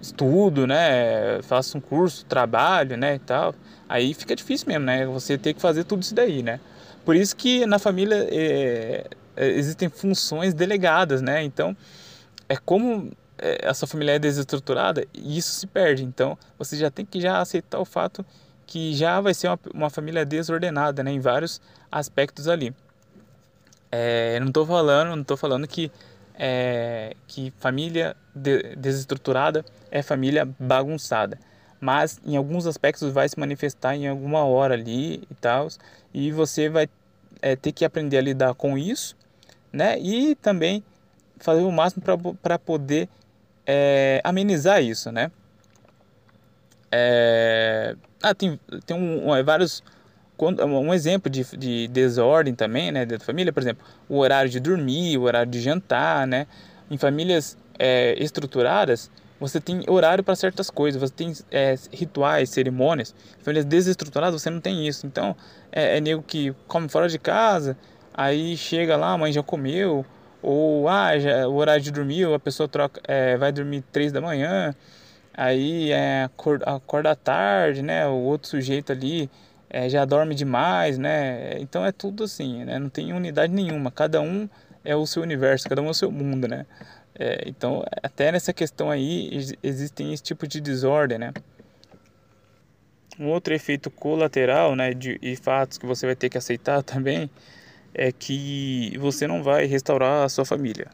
[0.00, 1.40] estudo, né?
[1.42, 3.16] Faço um curso, trabalho, né?
[3.16, 3.54] E tal.
[3.88, 5.06] Aí fica difícil mesmo, né?
[5.06, 6.58] Você ter que fazer tudo isso daí, né?
[7.04, 9.06] Por isso que na família é, é
[9.36, 11.42] existem funções delegadas, né?
[11.42, 11.76] Então,
[12.48, 16.04] é como é, a sua família é desestruturada e isso se perde.
[16.04, 18.24] Então, você já tem que já aceitar o fato
[18.66, 21.10] que já vai ser uma, uma família desordenada, né?
[21.10, 22.74] Em vários aspectos ali.
[23.90, 25.90] É, não estou falando, não tô falando que
[26.38, 31.38] é, que família de, desestruturada é família bagunçada,
[31.80, 35.68] mas em alguns aspectos vai se manifestar em alguma hora ali e tal,
[36.12, 36.88] e você vai
[37.40, 39.16] é, ter que aprender a lidar com isso,
[39.76, 39.98] né?
[40.00, 40.82] E também
[41.38, 42.02] fazer o máximo
[42.42, 43.08] para poder
[43.66, 45.30] é, amenizar isso, né?
[46.90, 49.82] É, ah, tem, tem um, um, vários
[50.38, 55.16] um exemplo de, de desordem também, né, da família, por exemplo, o horário de dormir,
[55.16, 56.46] o horário de jantar, né,
[56.90, 63.14] em famílias é, estruturadas, você tem horário para certas coisas, você tem é, rituais, cerimônias.
[63.42, 65.06] Famílias desestruturadas você não tem isso.
[65.06, 65.36] Então
[65.70, 67.76] é, é nego que come fora de casa,
[68.16, 70.04] aí chega lá, a mãe já comeu,
[70.42, 74.20] ou ah, já, o horário de dormir, a pessoa troca, é, vai dormir três da
[74.20, 74.74] manhã,
[75.34, 78.06] aí é, acorda, acorda tarde, né?
[78.06, 79.30] O outro sujeito ali
[79.68, 81.58] é, já dorme demais, né?
[81.60, 82.78] Então é tudo assim, né?
[82.78, 83.90] Não tem unidade nenhuma.
[83.90, 84.48] Cada um
[84.84, 86.64] é o seu universo, cada um é o seu mundo, né?
[87.18, 89.30] É, então até nessa questão aí
[89.62, 91.32] existem esse tipo de desordem, né?
[93.18, 97.30] Um outro efeito colateral, né, de, e fatos que você vai ter que aceitar também
[97.98, 100.88] é que você não vai restaurar a sua família.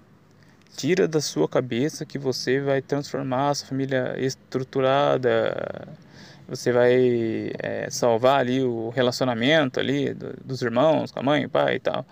[0.76, 5.88] Tira da sua cabeça que você vai transformar a sua família estruturada,
[6.48, 11.74] você vai é, salvar ali o relacionamento ali do, dos irmãos, com a mãe, pai
[11.76, 12.06] e tal.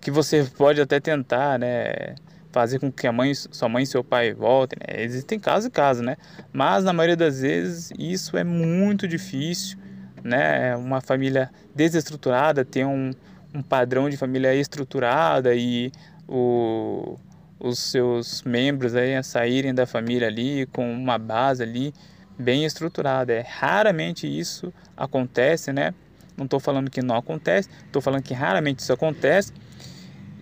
[0.00, 2.14] Que você pode até tentar, né?
[2.52, 4.78] Fazer com que a mãe, sua mãe e seu pai voltem.
[4.80, 5.02] Né?
[5.02, 6.16] Existem casos e casos, né?
[6.52, 9.76] Mas na maioria das vezes isso é muito difícil,
[10.22, 10.76] né?
[10.76, 13.10] Uma família desestruturada tem um,
[13.54, 15.90] um padrão de família estruturada e
[16.28, 17.18] o,
[17.58, 21.94] os seus membros aí a saírem da família ali com uma base ali
[22.38, 23.32] bem estruturada.
[23.32, 25.94] É raramente isso acontece, né?
[26.36, 29.52] Não estou falando que não acontece, estou falando que raramente isso acontece.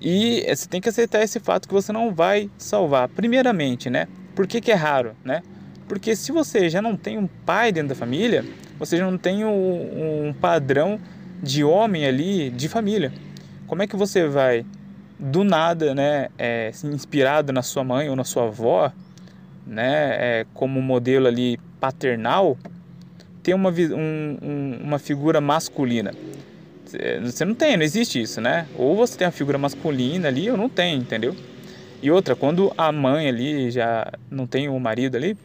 [0.01, 3.09] E você tem que aceitar esse fato que você não vai salvar.
[3.09, 4.07] Primeiramente, né?
[4.35, 5.43] Por que, que é raro, né?
[5.89, 8.45] Porque se você já não tem um pai dentro da família,
[8.79, 11.01] você já não tem um, um padrão
[11.47, 13.13] de homem ali de família.
[13.67, 14.65] Como é que você vai
[15.19, 18.93] do nada, né, é, inspirado na sua mãe ou na sua avó,
[19.67, 22.59] né, é, como modelo ali paternal,
[23.43, 26.13] ter uma, um, um, uma figura masculina.
[27.23, 28.67] Você não tem, não existe isso, né?
[28.77, 31.35] Ou você tem a figura masculina ali ou não tem, entendeu?
[32.01, 35.37] E outra, quando a mãe ali já não tem o marido ali,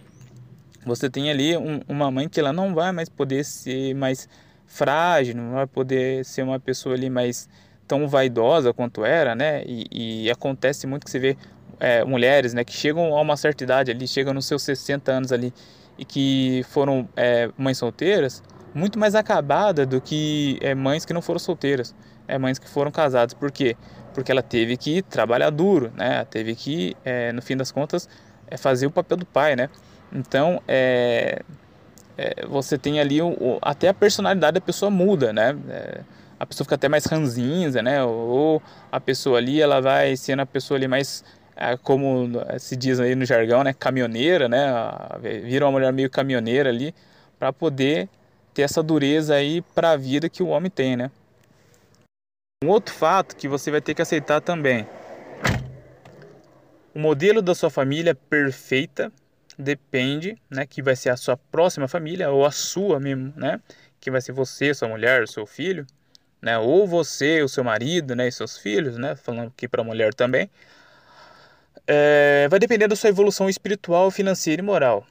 [0.85, 4.29] você tem ali um, uma mãe que ela não vai mais poder ser mais
[4.71, 7.49] frágil, não vai poder ser uma pessoa ali mais
[7.87, 9.63] tão vaidosa quanto era, né?
[9.65, 11.37] E, e acontece muito que você vê
[11.79, 15.31] é, mulheres, né, que chegam a uma certa idade ali, chegam nos seus 60 anos
[15.31, 15.51] ali
[15.97, 18.41] e que foram é, mães solteiras,
[18.73, 21.93] muito mais acabada do que é, mães que não foram solteiras,
[22.27, 23.33] é mães que foram casadas.
[23.33, 23.75] Por quê?
[24.13, 26.23] Porque ela teve que trabalhar duro, né?
[26.25, 28.07] teve que, é, no fim das contas,
[28.47, 29.69] é, fazer o papel do pai, né?
[30.13, 31.41] Então, é,
[32.17, 35.57] é, você tem ali o, o, até a personalidade da pessoa muda, né?
[35.69, 36.01] É,
[36.39, 38.03] a pessoa fica até mais ranzinza, né?
[38.03, 41.23] Ou a pessoa ali, ela vai sendo a pessoa ali mais
[41.55, 44.65] é, como se diz aí no jargão, né, caminhoneira, né,
[45.43, 46.93] vira uma mulher meio caminhoneira ali,
[47.37, 48.09] para poder
[48.51, 51.11] ter essa dureza aí para a vida que o homem tem, né.
[52.63, 54.87] Um outro fato que você vai ter que aceitar também
[56.93, 59.11] o modelo da sua família perfeita
[59.61, 63.61] depende, né, que vai ser a sua próxima família ou a sua mesmo, né,
[63.99, 65.85] que vai ser você, sua mulher, seu filho,
[66.41, 69.85] né, ou você, o seu marido, né, e seus filhos, né, falando aqui para a
[69.85, 70.49] mulher também,
[71.87, 75.05] é, vai depender da sua evolução espiritual, financeira e moral,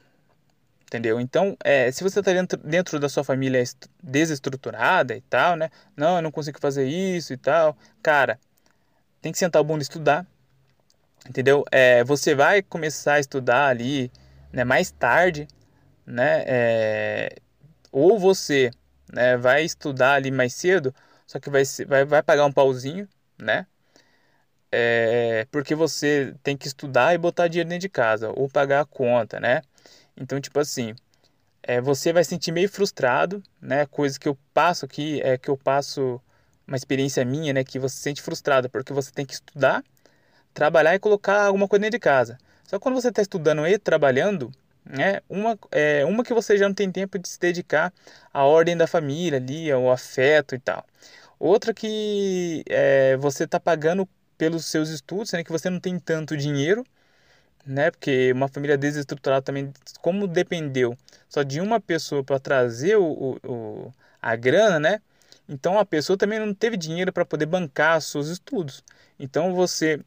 [0.83, 1.19] entendeu?
[1.19, 3.63] Então, é, se você está dentro, dentro da sua família
[4.03, 8.39] desestruturada e tal, né, não, eu não consigo fazer isso e tal, cara,
[9.21, 10.25] tem que sentar o bom de estudar,
[11.27, 11.63] entendeu?
[11.71, 14.11] É, você vai começar a estudar ali,
[14.51, 15.47] né, mais tarde,
[16.05, 17.35] né, é,
[17.91, 18.71] ou você,
[19.11, 20.93] né, vai estudar ali mais cedo,
[21.27, 23.65] só que vai, vai, vai pagar um pauzinho, né,
[24.71, 28.85] é, porque você tem que estudar e botar dinheiro dentro de casa, ou pagar a
[28.85, 29.61] conta, né,
[30.17, 30.93] então, tipo assim,
[31.63, 35.49] é, você vai se sentir meio frustrado, né, coisa que eu passo aqui, é que
[35.49, 36.21] eu passo
[36.67, 39.83] uma experiência minha, né, que você se sente frustrado, porque você tem que estudar,
[40.53, 42.37] trabalhar e colocar alguma coisa dentro de casa.
[42.71, 44.49] Só que quando você está estudando e trabalhando,
[44.85, 47.93] né, uma, é, uma que você já não tem tempo de se dedicar
[48.33, 50.85] à ordem da família ali, ao afeto e tal.
[51.37, 54.07] Outra que é, você está pagando
[54.37, 56.85] pelos seus estudos, né, que você não tem tanto dinheiro,
[57.65, 60.97] né, porque uma família desestruturada também, como dependeu
[61.27, 65.01] só de uma pessoa para trazer o, o, a grana, né,
[65.49, 68.81] então a pessoa também não teve dinheiro para poder bancar seus estudos.
[69.19, 69.99] Então você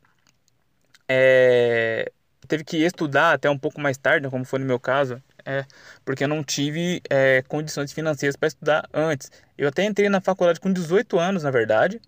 [1.06, 2.10] é,
[2.44, 5.64] teve que estudar até um pouco mais tarde, né, como foi no meu caso, é,
[6.04, 9.30] porque eu não tive é, condições financeiras para estudar antes.
[9.58, 12.00] Eu até entrei na faculdade com 18 anos, na verdade,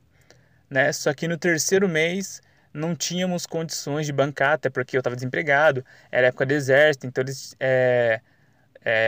[0.71, 0.93] né?
[0.93, 2.41] Só que no terceiro mês
[2.73, 7.23] não tínhamos condições de bancar, até porque eu estava desempregado, era época do exército, então
[7.23, 7.57] eles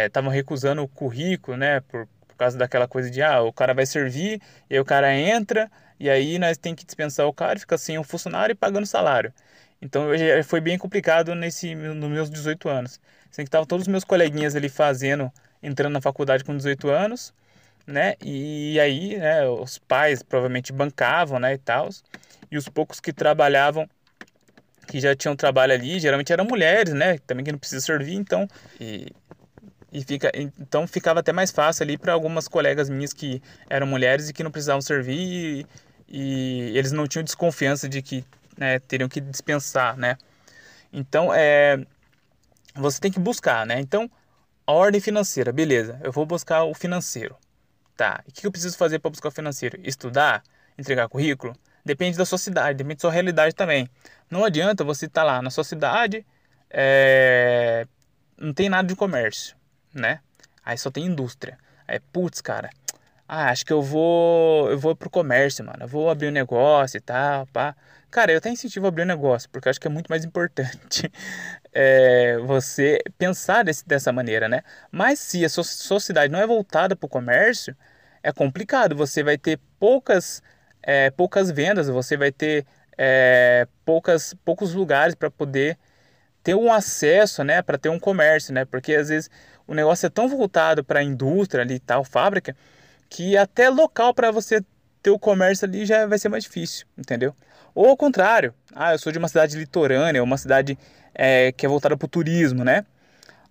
[0.06, 1.80] estavam é, é, recusando o currículo, né?
[1.80, 5.12] Por, por causa daquela coisa de, ah, o cara vai servir, e aí o cara
[5.14, 8.86] entra, e aí nós tem que dispensar o cara, fica sem um funcionário e pagando
[8.86, 9.32] salário.
[9.80, 10.06] Então
[10.44, 13.00] foi bem complicado nesse nos meus 18 anos.
[13.30, 17.32] Sendo que estavam todos os meus coleguinhas ali fazendo, entrando na faculdade com 18 anos,
[17.86, 18.14] né?
[18.22, 21.88] E aí, né, os pais provavelmente bancavam, né, e tal.
[22.50, 23.88] E os poucos que trabalhavam,
[24.86, 27.18] que já tinham trabalho ali, geralmente eram mulheres, né?
[27.26, 28.48] Também que não precisa servir, então
[28.80, 29.12] e,
[29.92, 34.28] e fica, então ficava até mais fácil ali para algumas colegas minhas que eram mulheres
[34.28, 35.66] e que não precisavam servir
[36.08, 38.24] e, e eles não tinham desconfiança de que
[38.58, 40.18] né, teriam que dispensar, né?
[40.92, 41.78] Então, é,
[42.74, 43.80] você tem que buscar, né?
[43.80, 44.10] Então,
[44.66, 47.36] a ordem financeira, beleza, eu vou buscar o financeiro.
[47.96, 49.80] Tá, o que eu preciso fazer para buscar o financeiro?
[49.82, 50.42] Estudar?
[50.76, 51.56] Entregar currículo?
[51.84, 53.88] Depende da sua cidade, depende da sua realidade também.
[54.30, 56.24] Não adianta você estar tá lá na sua cidade,
[56.70, 57.86] é,
[58.36, 59.56] não tem nada de comércio,
[59.94, 60.20] né?
[60.64, 61.58] Aí só tem indústria.
[61.86, 62.70] Aí, putz, cara,
[63.26, 65.82] ah, acho que eu vou, eu vou pro comércio, mano.
[65.82, 67.76] Eu vou abrir um negócio e tal, pá.
[68.10, 71.12] Cara, eu até incentivo a abrir um negócio, porque acho que é muito mais importante
[71.72, 74.62] é, você pensar desse, dessa maneira, né?
[74.90, 77.76] Mas se a sua sociedade não é voltada para o comércio,
[78.22, 78.96] é complicado.
[78.96, 80.42] Você vai ter poucas,
[80.82, 85.78] é, poucas vendas, você vai ter é, poucas, poucos lugares para poder
[86.42, 87.62] ter um acesso, né?
[87.62, 88.64] Para ter um comércio, né?
[88.64, 89.30] Porque às vezes
[89.66, 92.56] o negócio é tão voltado para a indústria ali tal, fábrica,
[93.10, 94.62] que até local para você
[95.08, 97.34] ter o comércio ali já vai ser mais difícil, entendeu?
[97.74, 100.78] Ou ao contrário, ah, eu sou de uma cidade litorânea, uma cidade
[101.14, 102.84] é, que é voltada para o turismo, né?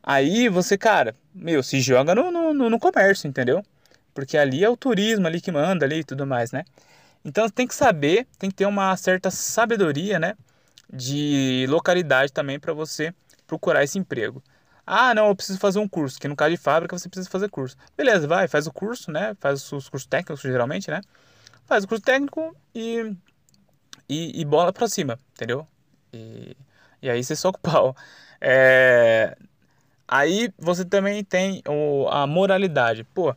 [0.03, 3.63] Aí você, cara, meu, se joga no, no, no, comércio, entendeu?
[4.13, 6.63] Porque ali é o turismo ali que manda ali e tudo mais, né?
[7.25, 10.35] Então tem que saber, tem que ter uma certa sabedoria, né?
[10.91, 13.13] De localidade também para você
[13.45, 14.41] procurar esse emprego.
[14.85, 17.49] Ah, não, eu preciso fazer um curso, que no caso de fábrica você precisa fazer
[17.49, 17.75] curso.
[17.97, 19.35] Beleza, vai, faz o curso, né?
[19.39, 21.01] Faz os cursos técnicos geralmente, né?
[21.67, 23.13] Faz o curso técnico e,
[24.07, 25.67] e, e bola pra cima, entendeu?
[26.13, 26.55] E,
[27.01, 27.95] e aí você soca o pau.
[28.39, 29.37] É,
[30.07, 33.03] aí você também tem o, a moralidade.
[33.03, 33.35] Pô,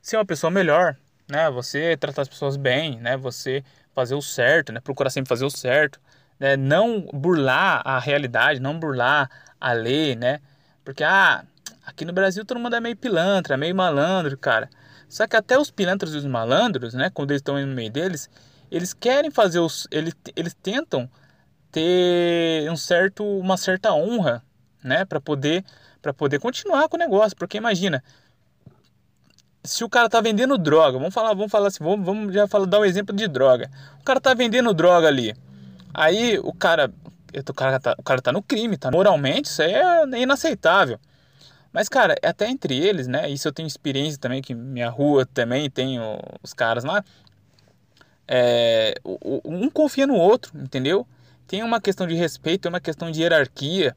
[0.00, 0.96] ser uma pessoa melhor,
[1.28, 1.50] né?
[1.50, 3.14] Você tratar as pessoas bem, né?
[3.18, 3.62] Você
[3.94, 4.80] fazer o certo, né?
[4.80, 6.00] Procurar sempre fazer o certo,
[6.40, 6.56] né?
[6.56, 10.40] Não burlar a realidade, não burlar a lei, né?
[10.82, 11.44] Porque, ah,
[11.84, 14.70] aqui no Brasil todo mundo é meio pilantra, meio malandro, cara.
[15.08, 18.28] Só que até os pilantras e os malandros, né, quando eles estão no meio deles,
[18.70, 19.86] eles querem fazer os.
[19.90, 21.08] Eles, eles tentam
[21.70, 24.42] ter um certo, uma certa honra,
[24.82, 25.64] né, para poder,
[26.02, 27.36] para poder continuar com o negócio.
[27.36, 28.02] Porque imagina,
[29.62, 32.66] se o cara tá vendendo droga, vamos falar, vamos falar assim, vamos, vamos já falar,
[32.66, 33.70] dar um exemplo de droga.
[34.00, 35.34] O cara tá vendendo droga ali.
[35.92, 36.90] Aí o cara,
[37.48, 38.90] o cara tá, o cara tá no crime, tá?
[38.90, 40.98] Moralmente, isso é inaceitável.
[41.76, 43.28] Mas, cara, até entre eles, né?
[43.28, 45.98] Isso eu tenho experiência também, que minha rua também tem
[46.42, 47.04] os caras lá.
[48.26, 48.94] É,
[49.44, 51.06] um confia no outro, entendeu?
[51.46, 53.96] tem uma questão de respeito, tem uma questão de hierarquia,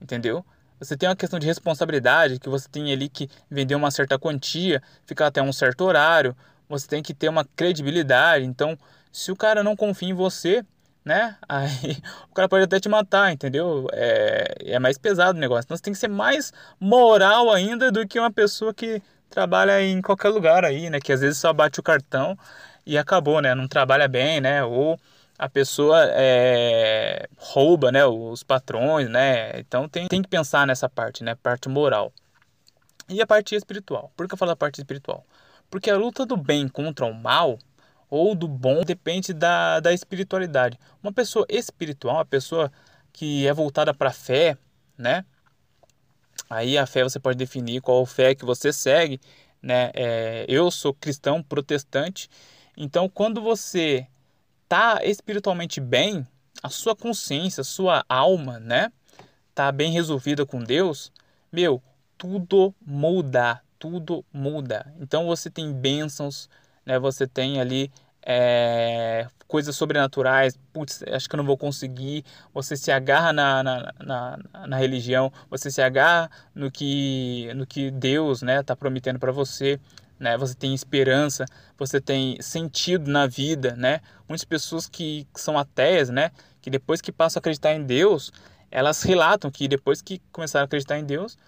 [0.00, 0.44] entendeu?
[0.78, 4.82] Você tem uma questão de responsabilidade, que você tem ali que vender uma certa quantia,
[5.04, 6.36] ficar até um certo horário,
[6.68, 8.44] você tem que ter uma credibilidade.
[8.44, 8.78] Então,
[9.12, 10.64] se o cara não confia em você,
[11.04, 11.36] né?
[11.48, 11.96] Aí
[12.30, 13.86] o cara pode até te matar, entendeu?
[13.92, 15.64] É, é mais pesado o negócio.
[15.64, 20.02] Então você tem que ser mais moral ainda do que uma pessoa que trabalha em
[20.02, 21.00] qualquer lugar aí, né?
[21.00, 22.36] Que às vezes só bate o cartão
[22.84, 23.54] e acabou, né?
[23.54, 24.64] Não trabalha bem, né?
[24.64, 24.98] Ou
[25.38, 28.04] a pessoa é, rouba, né?
[28.04, 29.58] Os patrões, né?
[29.60, 31.34] Então tem, tem que pensar nessa parte, né?
[31.34, 32.12] Parte moral.
[33.08, 34.12] E a parte espiritual.
[34.16, 35.24] Por que eu falo a parte espiritual?
[35.70, 37.58] Porque a luta do bem contra o mal
[38.10, 40.78] ou do bom depende da, da espiritualidade.
[41.02, 42.70] Uma pessoa espiritual, uma pessoa
[43.12, 44.58] que é voltada para a fé,
[44.98, 45.24] né?
[46.48, 49.20] Aí a fé você pode definir qual fé que você segue,
[49.62, 49.90] né?
[49.94, 52.28] É, eu sou cristão protestante,
[52.76, 54.06] então quando você
[54.68, 56.26] tá espiritualmente bem,
[56.62, 58.92] a sua consciência, a sua alma, né?
[59.54, 61.12] Tá bem resolvida com Deus,
[61.52, 61.82] meu,
[62.18, 64.92] tudo muda, tudo muda.
[65.00, 66.48] Então você tem bênçãos,
[66.84, 66.98] né?
[66.98, 67.90] Você tem ali
[68.22, 72.24] é, coisas sobrenaturais, putz, acho que eu não vou conseguir.
[72.54, 77.90] Você se agarra na, na, na, na religião, você se agarra no que, no que
[77.90, 79.80] Deus né, está prometendo para você.
[80.18, 80.36] Né?
[80.36, 81.46] Você tem esperança,
[81.78, 84.00] você tem sentido na vida, né?
[84.28, 86.30] Muitas pessoas que, que são ateias, né?
[86.60, 88.30] Que depois que passam a acreditar em Deus,
[88.70, 91.38] elas relatam que depois que começaram a acreditar em Deus,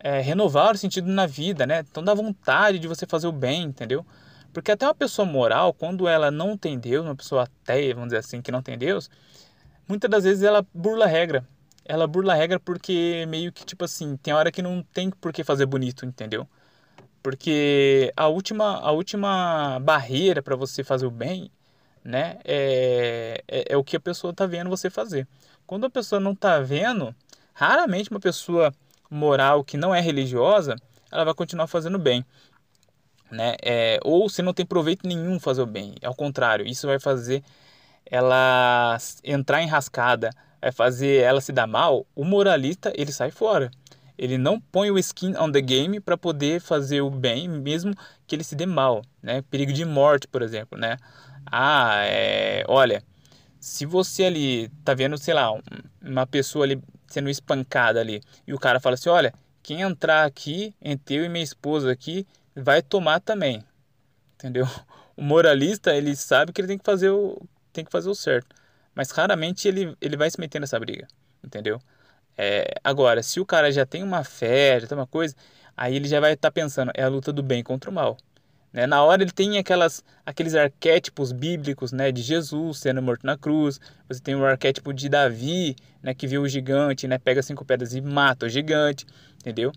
[0.00, 1.84] é, renovaram o sentido na vida, né?
[1.90, 4.06] Então dá vontade de você fazer o bem, entendeu?
[4.54, 8.18] Porque até uma pessoa moral, quando ela não tem Deus, uma pessoa ateia, vamos dizer
[8.18, 9.10] assim, que não tem Deus,
[9.88, 11.44] muitas das vezes ela burla a regra.
[11.84, 15.32] Ela burla a regra porque meio que, tipo assim, tem hora que não tem por
[15.32, 16.48] que fazer bonito, entendeu?
[17.20, 21.50] Porque a última, a última barreira para você fazer o bem,
[22.04, 25.26] né, é, é, é, o que a pessoa tá vendo você fazer.
[25.66, 27.12] Quando a pessoa não tá vendo,
[27.52, 28.72] raramente uma pessoa
[29.10, 30.76] moral que não é religiosa,
[31.10, 32.24] ela vai continuar fazendo bem
[33.30, 33.56] né?
[33.62, 35.94] É, ou se não tem proveito nenhum fazer o bem.
[36.02, 37.42] Ao contrário, isso vai fazer
[38.06, 42.06] ela entrar enrascada, vai fazer ela se dar mal.
[42.14, 43.70] O moralista ele sai fora.
[44.16, 47.92] Ele não põe o skin on the game para poder fazer o bem, mesmo
[48.26, 49.42] que ele se dê mal, né?
[49.50, 50.96] Perigo de morte, por exemplo, né?
[51.46, 53.02] Ah, é, olha,
[53.58, 55.50] se você ali tá vendo, sei lá,
[56.00, 60.74] uma pessoa ali sendo espancada ali, e o cara fala assim, olha, quem entrar aqui,
[60.80, 63.64] entre eu e minha esposa aqui, vai tomar também.
[64.34, 64.66] Entendeu?
[65.16, 67.40] O moralista, ele sabe que ele tem que fazer o,
[67.72, 68.56] tem que fazer o certo.
[68.92, 71.06] Mas raramente ele, ele vai se meter nessa briga.
[71.40, 71.80] Entendeu?
[72.36, 75.36] É, agora, se o cara já tem uma fé, já tem uma coisa,
[75.76, 78.16] aí ele já vai estar tá pensando, é a luta do bem contra o mal.
[78.72, 78.88] Né?
[78.88, 83.80] Na hora ele tem aquelas, aqueles arquétipos bíblicos né, de Jesus sendo morto na cruz.
[84.08, 87.94] Você tem o arquétipo de Davi, né, que viu o gigante, né, pega cinco pedras
[87.94, 89.70] e mata o gigante, entendeu?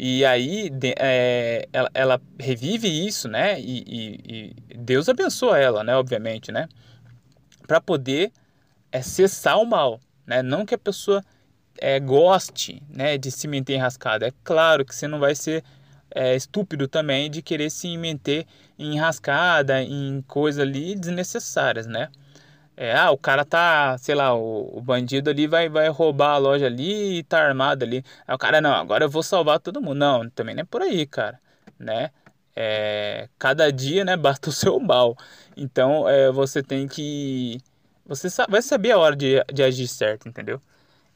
[0.00, 3.60] E aí é, ela, ela, revive isso, né?
[3.60, 5.96] E, e, e, Deus abençoa ela, né?
[5.96, 6.68] Obviamente, né?
[7.66, 8.30] Para poder
[8.92, 10.40] é, cessar o mal, né?
[10.40, 11.20] Não que a pessoa
[11.78, 13.18] é, goste, né?
[13.18, 14.28] De se manter enrascada.
[14.28, 15.64] É claro que você não vai ser
[16.14, 18.20] é, estúpido também de querer se em
[18.78, 22.08] enrascada, em coisas ali desnecessárias, né?
[22.80, 26.38] É, ah, o cara tá, sei lá, o, o, bandido ali vai, vai roubar a
[26.38, 28.04] loja ali e tá armado ali.
[28.24, 29.96] Aí o cara, não, agora eu vou salvar todo mundo.
[29.98, 31.40] Não, também não é por aí, cara,
[31.76, 32.12] né?
[32.54, 35.16] É, cada dia, né, basta o seu mal.
[35.56, 37.60] Então, é, você tem que...
[38.06, 40.62] Você vai saber a hora de, de agir certo, entendeu?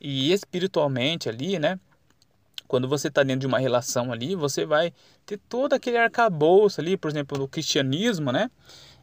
[0.00, 1.78] E espiritualmente ali, né?
[2.66, 4.92] Quando você está dentro de uma relação ali, você vai
[5.24, 8.50] ter todo aquele arcabouço ali, por exemplo, no cristianismo, né?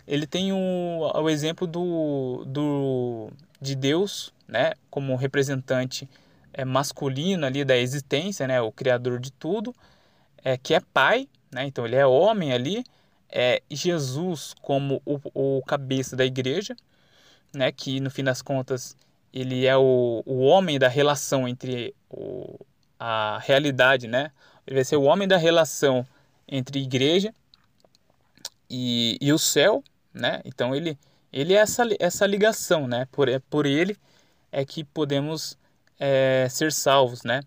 [0.09, 3.29] Ele tem o, o exemplo do, do,
[3.61, 6.09] de Deus, né, como representante
[6.51, 9.73] é, masculino ali da existência, né, o criador de tudo,
[10.43, 12.83] é, que é pai, né, então ele é homem ali,
[13.31, 16.75] é Jesus como o, o cabeça da igreja,
[17.53, 18.97] né, que no fim das contas
[19.31, 22.59] ele é o, o homem da relação entre o,
[22.99, 24.31] a realidade, né,
[24.65, 26.03] ele vai ser o homem da relação
[26.47, 27.31] entre igreja
[28.67, 29.83] e, e o céu,
[30.13, 30.41] né?
[30.45, 30.97] Então ele
[31.31, 33.07] ele é essa, essa ligação, né?
[33.11, 33.95] Por, é, por ele
[34.51, 35.57] é que podemos
[35.99, 37.41] é, ser salvos, né?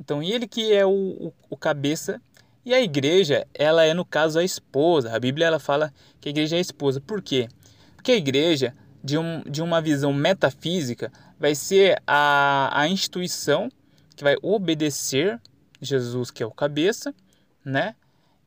[0.00, 2.20] Então ele que é o, o, o, cabeça
[2.64, 5.14] e a igreja ela é no caso a esposa.
[5.14, 7.00] A Bíblia ela fala que a igreja é a esposa.
[7.00, 7.48] Por quê?
[7.96, 13.68] Porque a igreja de, um, de uma visão metafísica vai ser a, a instituição
[14.16, 15.40] que vai obedecer
[15.80, 17.14] Jesus que é o cabeça,
[17.64, 17.94] né?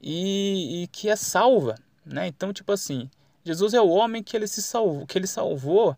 [0.01, 2.27] E, e que é salva, né?
[2.27, 3.09] Então tipo assim
[3.43, 5.95] Jesus é o homem que ele se salvou, que ele salvou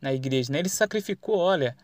[0.00, 0.58] na igreja, né?
[0.58, 1.76] Ele sacrificou, olha,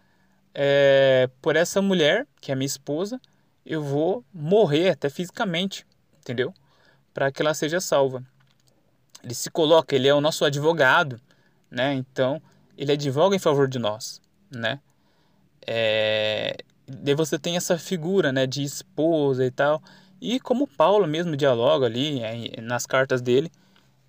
[0.55, 3.21] é, por essa mulher, que é minha esposa,
[3.65, 5.87] eu vou morrer até fisicamente,
[6.19, 6.53] entendeu?
[7.13, 8.25] Para que ela seja salva.
[9.23, 11.21] Ele se coloca, ele é o nosso advogado,
[11.71, 11.95] né?
[11.95, 12.43] Então,
[12.77, 14.81] ele advoga em favor de nós, né?
[15.67, 16.57] É,
[17.17, 19.83] você tem essa figura, né, de esposa e tal.
[20.21, 23.51] E como Paulo mesmo dialoga ali é, nas cartas dele,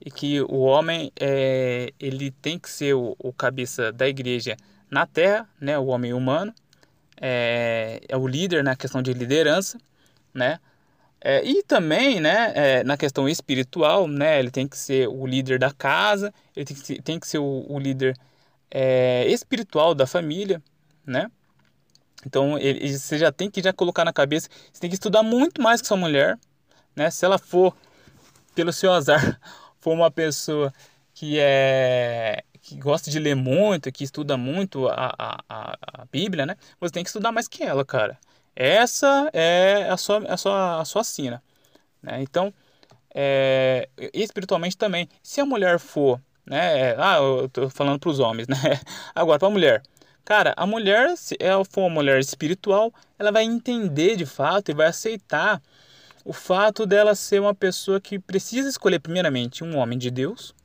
[0.05, 4.57] e que o homem é, ele tem que ser o, o cabeça da igreja
[4.91, 6.53] na terra, né, o homem humano,
[7.19, 9.77] é, é o líder na questão de liderança,
[10.33, 10.59] né,
[11.21, 15.57] é, e também, né, é, na questão espiritual, né, ele tem que ser o líder
[15.57, 18.17] da casa, ele tem que ser, tem que ser o, o líder
[18.69, 20.61] é, espiritual da família,
[21.05, 21.31] né,
[22.27, 25.61] então ele, você já tem que já colocar na cabeça, você tem que estudar muito
[25.61, 26.37] mais que sua mulher,
[26.93, 27.73] né, se ela for,
[28.53, 29.39] pelo seu azar,
[29.83, 30.73] for uma pessoa
[31.13, 35.13] que é que gosta de ler muito, que estuda muito a,
[35.49, 36.55] a, a Bíblia, né?
[36.79, 38.17] Você tem que estudar mais que ela, cara.
[38.55, 41.43] Essa é a sua, a sua, a sua sina.
[42.01, 42.21] Né?
[42.21, 42.53] Então,
[43.13, 46.91] é, espiritualmente também, se a mulher for, né?
[46.91, 48.55] É, ah, eu tô falando para os homens, né?
[49.13, 49.83] Agora, para a mulher.
[50.23, 54.73] Cara, a mulher, se ela for uma mulher espiritual, ela vai entender de fato e
[54.73, 55.61] vai aceitar
[56.25, 60.55] o fato dela ser uma pessoa que precisa escolher primeiramente um homem de Deus,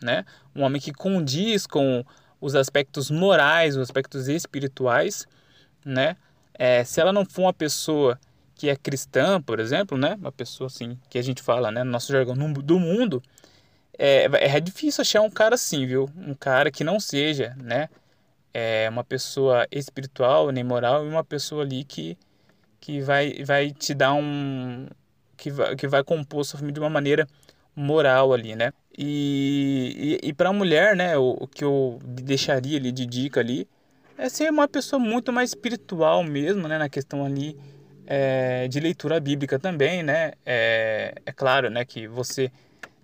[0.00, 0.24] né?
[0.54, 2.04] Um homem que condiz com
[2.40, 5.26] os aspectos morais, os aspectos espirituais,
[5.84, 6.16] né?
[6.52, 8.18] É, se ela não for uma pessoa
[8.54, 10.14] que é cristã, por exemplo, né?
[10.14, 11.82] Uma pessoa assim que a gente fala, né?
[11.82, 13.22] No nosso jargão do mundo,
[13.98, 14.24] é,
[14.56, 16.08] é difícil achar um cara assim, viu?
[16.16, 17.88] Um cara que não seja, né?
[18.52, 22.16] É uma pessoa espiritual nem moral e uma pessoa ali que
[22.84, 24.86] que vai, vai te dar um.
[25.38, 27.26] que vai, que vai compor sua família de uma maneira
[27.74, 28.74] moral ali, né?
[28.96, 33.40] E, e, e para a mulher, né, o, o, que eu deixaria ali de dica
[33.40, 33.66] ali
[34.18, 37.58] é ser uma pessoa muito mais espiritual mesmo, né, na questão ali
[38.06, 40.32] é, de leitura bíblica também, né?
[40.44, 42.52] É, é claro, né, que você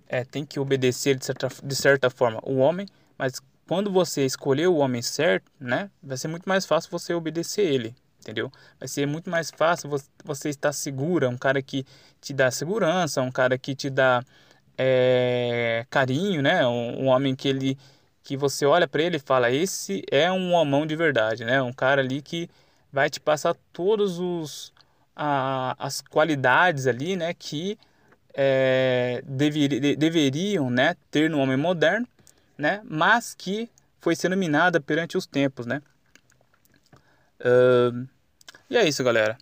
[0.06, 4.66] é, tem que obedecer de certa, de certa forma o homem, mas quando você escolher
[4.66, 8.52] o homem certo, né, vai ser muito mais fácil você obedecer ele, entendeu?
[8.78, 9.90] Vai ser muito mais fácil
[10.24, 11.84] você estar segura, um cara que
[12.20, 14.22] te dá segurança, um cara que te dá
[14.78, 16.66] é, carinho, né?
[16.66, 17.78] Um, um, homem que ele
[18.22, 21.60] que você olha para ele e fala esse é um homão de verdade, né?
[21.62, 22.48] Um cara ali que
[22.92, 24.72] vai te passar todos os
[25.16, 27.34] a, as qualidades ali, né?
[27.34, 27.78] Que
[28.34, 30.96] é, dever, deveriam, né?
[31.10, 32.06] Ter no homem moderno,
[32.56, 32.80] né?
[32.84, 35.82] Mas que foi sendo minada perante os tempos, né?
[37.40, 38.06] Uh,
[38.68, 39.36] e é isso, galera.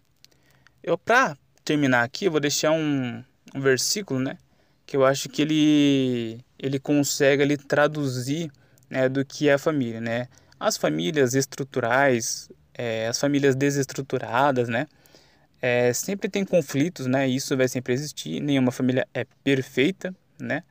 [0.83, 3.23] Eu, pra terminar aqui, vou deixar um,
[3.55, 4.39] um versículo, né?
[4.87, 8.51] Que eu acho que ele, ele consegue ali, traduzir
[8.89, 10.29] né, do que é a família, né?
[10.59, 14.87] As famílias estruturais, é, as famílias desestruturadas, né?
[15.61, 17.29] É, sempre tem conflitos, né?
[17.29, 18.41] Isso vai sempre existir.
[18.41, 20.63] Nenhuma família é perfeita, né?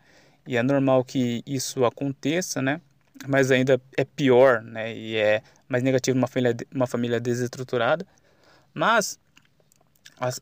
[0.47, 2.81] E é normal que isso aconteça, né?
[3.27, 4.93] Mas ainda é pior, né?
[4.95, 8.05] E é mais negativo uma família, uma família desestruturada.
[8.73, 9.19] Mas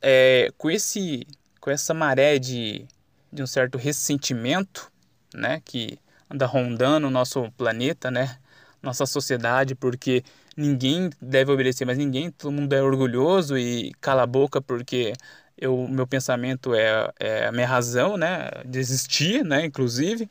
[0.01, 1.27] é, com, esse,
[1.59, 2.87] com essa maré de,
[3.31, 4.91] de um certo ressentimento
[5.33, 5.99] né, que
[6.29, 8.37] anda rondando o nosso planeta, né,
[8.81, 10.23] nossa sociedade, porque
[10.55, 15.13] ninguém deve obedecer mais ninguém, todo mundo é orgulhoso e cala a boca porque
[15.57, 20.27] eu, meu pensamento é, é a minha razão né, de existir, né, inclusive.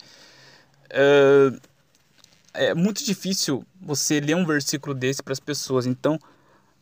[0.90, 1.58] Uh,
[2.54, 5.86] é muito difícil você ler um versículo desse para as pessoas.
[5.86, 6.18] Então,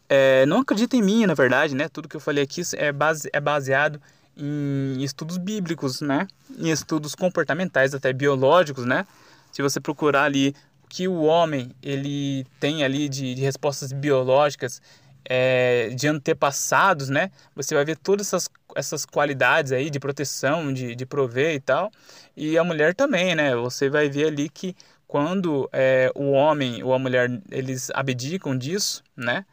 [0.09, 1.89] é, não acredita em mim, na verdade, né?
[1.89, 4.01] Tudo que eu falei aqui é, base, é baseado
[4.37, 6.29] em estudos bíblicos, né?
[6.59, 9.07] Em estudos comportamentais, até biológicos, né?
[9.51, 10.55] Se você procurar ali
[10.85, 14.81] o que o homem ele tem ali de, de respostas biológicas
[15.25, 17.31] é, de antepassados, né?
[17.55, 21.91] Você vai ver todas essas, essas qualidades aí de proteção, de, de prover e tal.
[22.37, 23.55] E a mulher também, né?
[23.57, 24.75] Você vai ver ali que
[25.13, 29.45] quando é, o homem ou a mulher eles abdicam disso, né?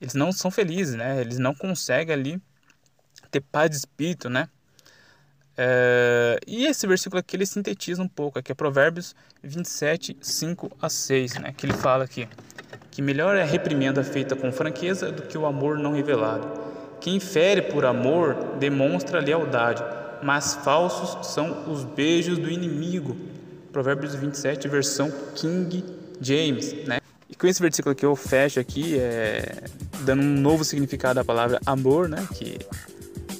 [0.00, 1.20] Eles não são felizes, né?
[1.20, 2.42] Eles não conseguem ali
[3.30, 4.48] ter paz de espírito, né?
[5.54, 10.88] É, e esse versículo aqui ele sintetiza um pouco, aqui é Provérbios 27, 5 a
[10.88, 11.52] 6, né?
[11.54, 12.26] Que ele fala aqui
[12.90, 16.48] que melhor é a reprimenda feita com franqueza do que o amor não revelado.
[17.02, 19.84] Quem fere por amor demonstra lealdade,
[20.22, 23.31] mas falsos são os beijos do inimigo.
[23.72, 25.84] Provérbios 27, versão King
[26.20, 27.00] James, né?
[27.28, 29.64] E com esse versículo aqui eu fecho aqui, é,
[30.04, 32.26] dando um novo significado à palavra amor, né?
[32.34, 32.58] Que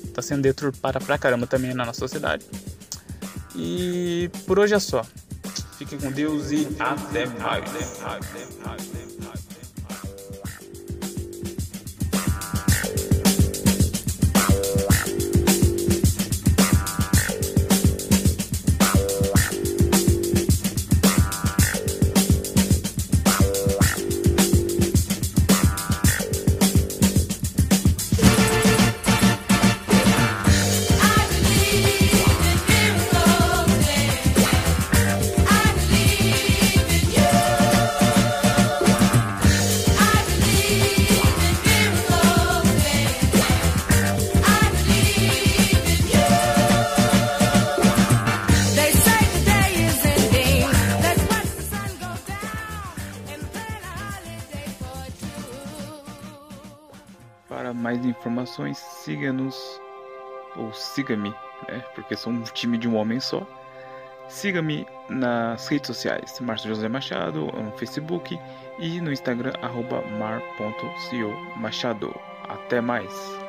[0.04, 2.44] está sendo deturpada pra caramba também na nossa sociedade.
[3.54, 5.04] E por hoje é só.
[5.76, 7.70] Fiquem com Deus e até mais.
[58.74, 59.80] Siga-nos
[60.56, 61.30] ou siga-me,
[61.68, 61.80] né?
[61.94, 63.46] Porque sou um time de um homem só.
[64.28, 68.38] Siga-me nas redes sociais, Márcio José Machado, no Facebook
[68.78, 69.52] e no Instagram,
[70.18, 72.14] mar.co Machado.
[72.48, 73.41] Até mais!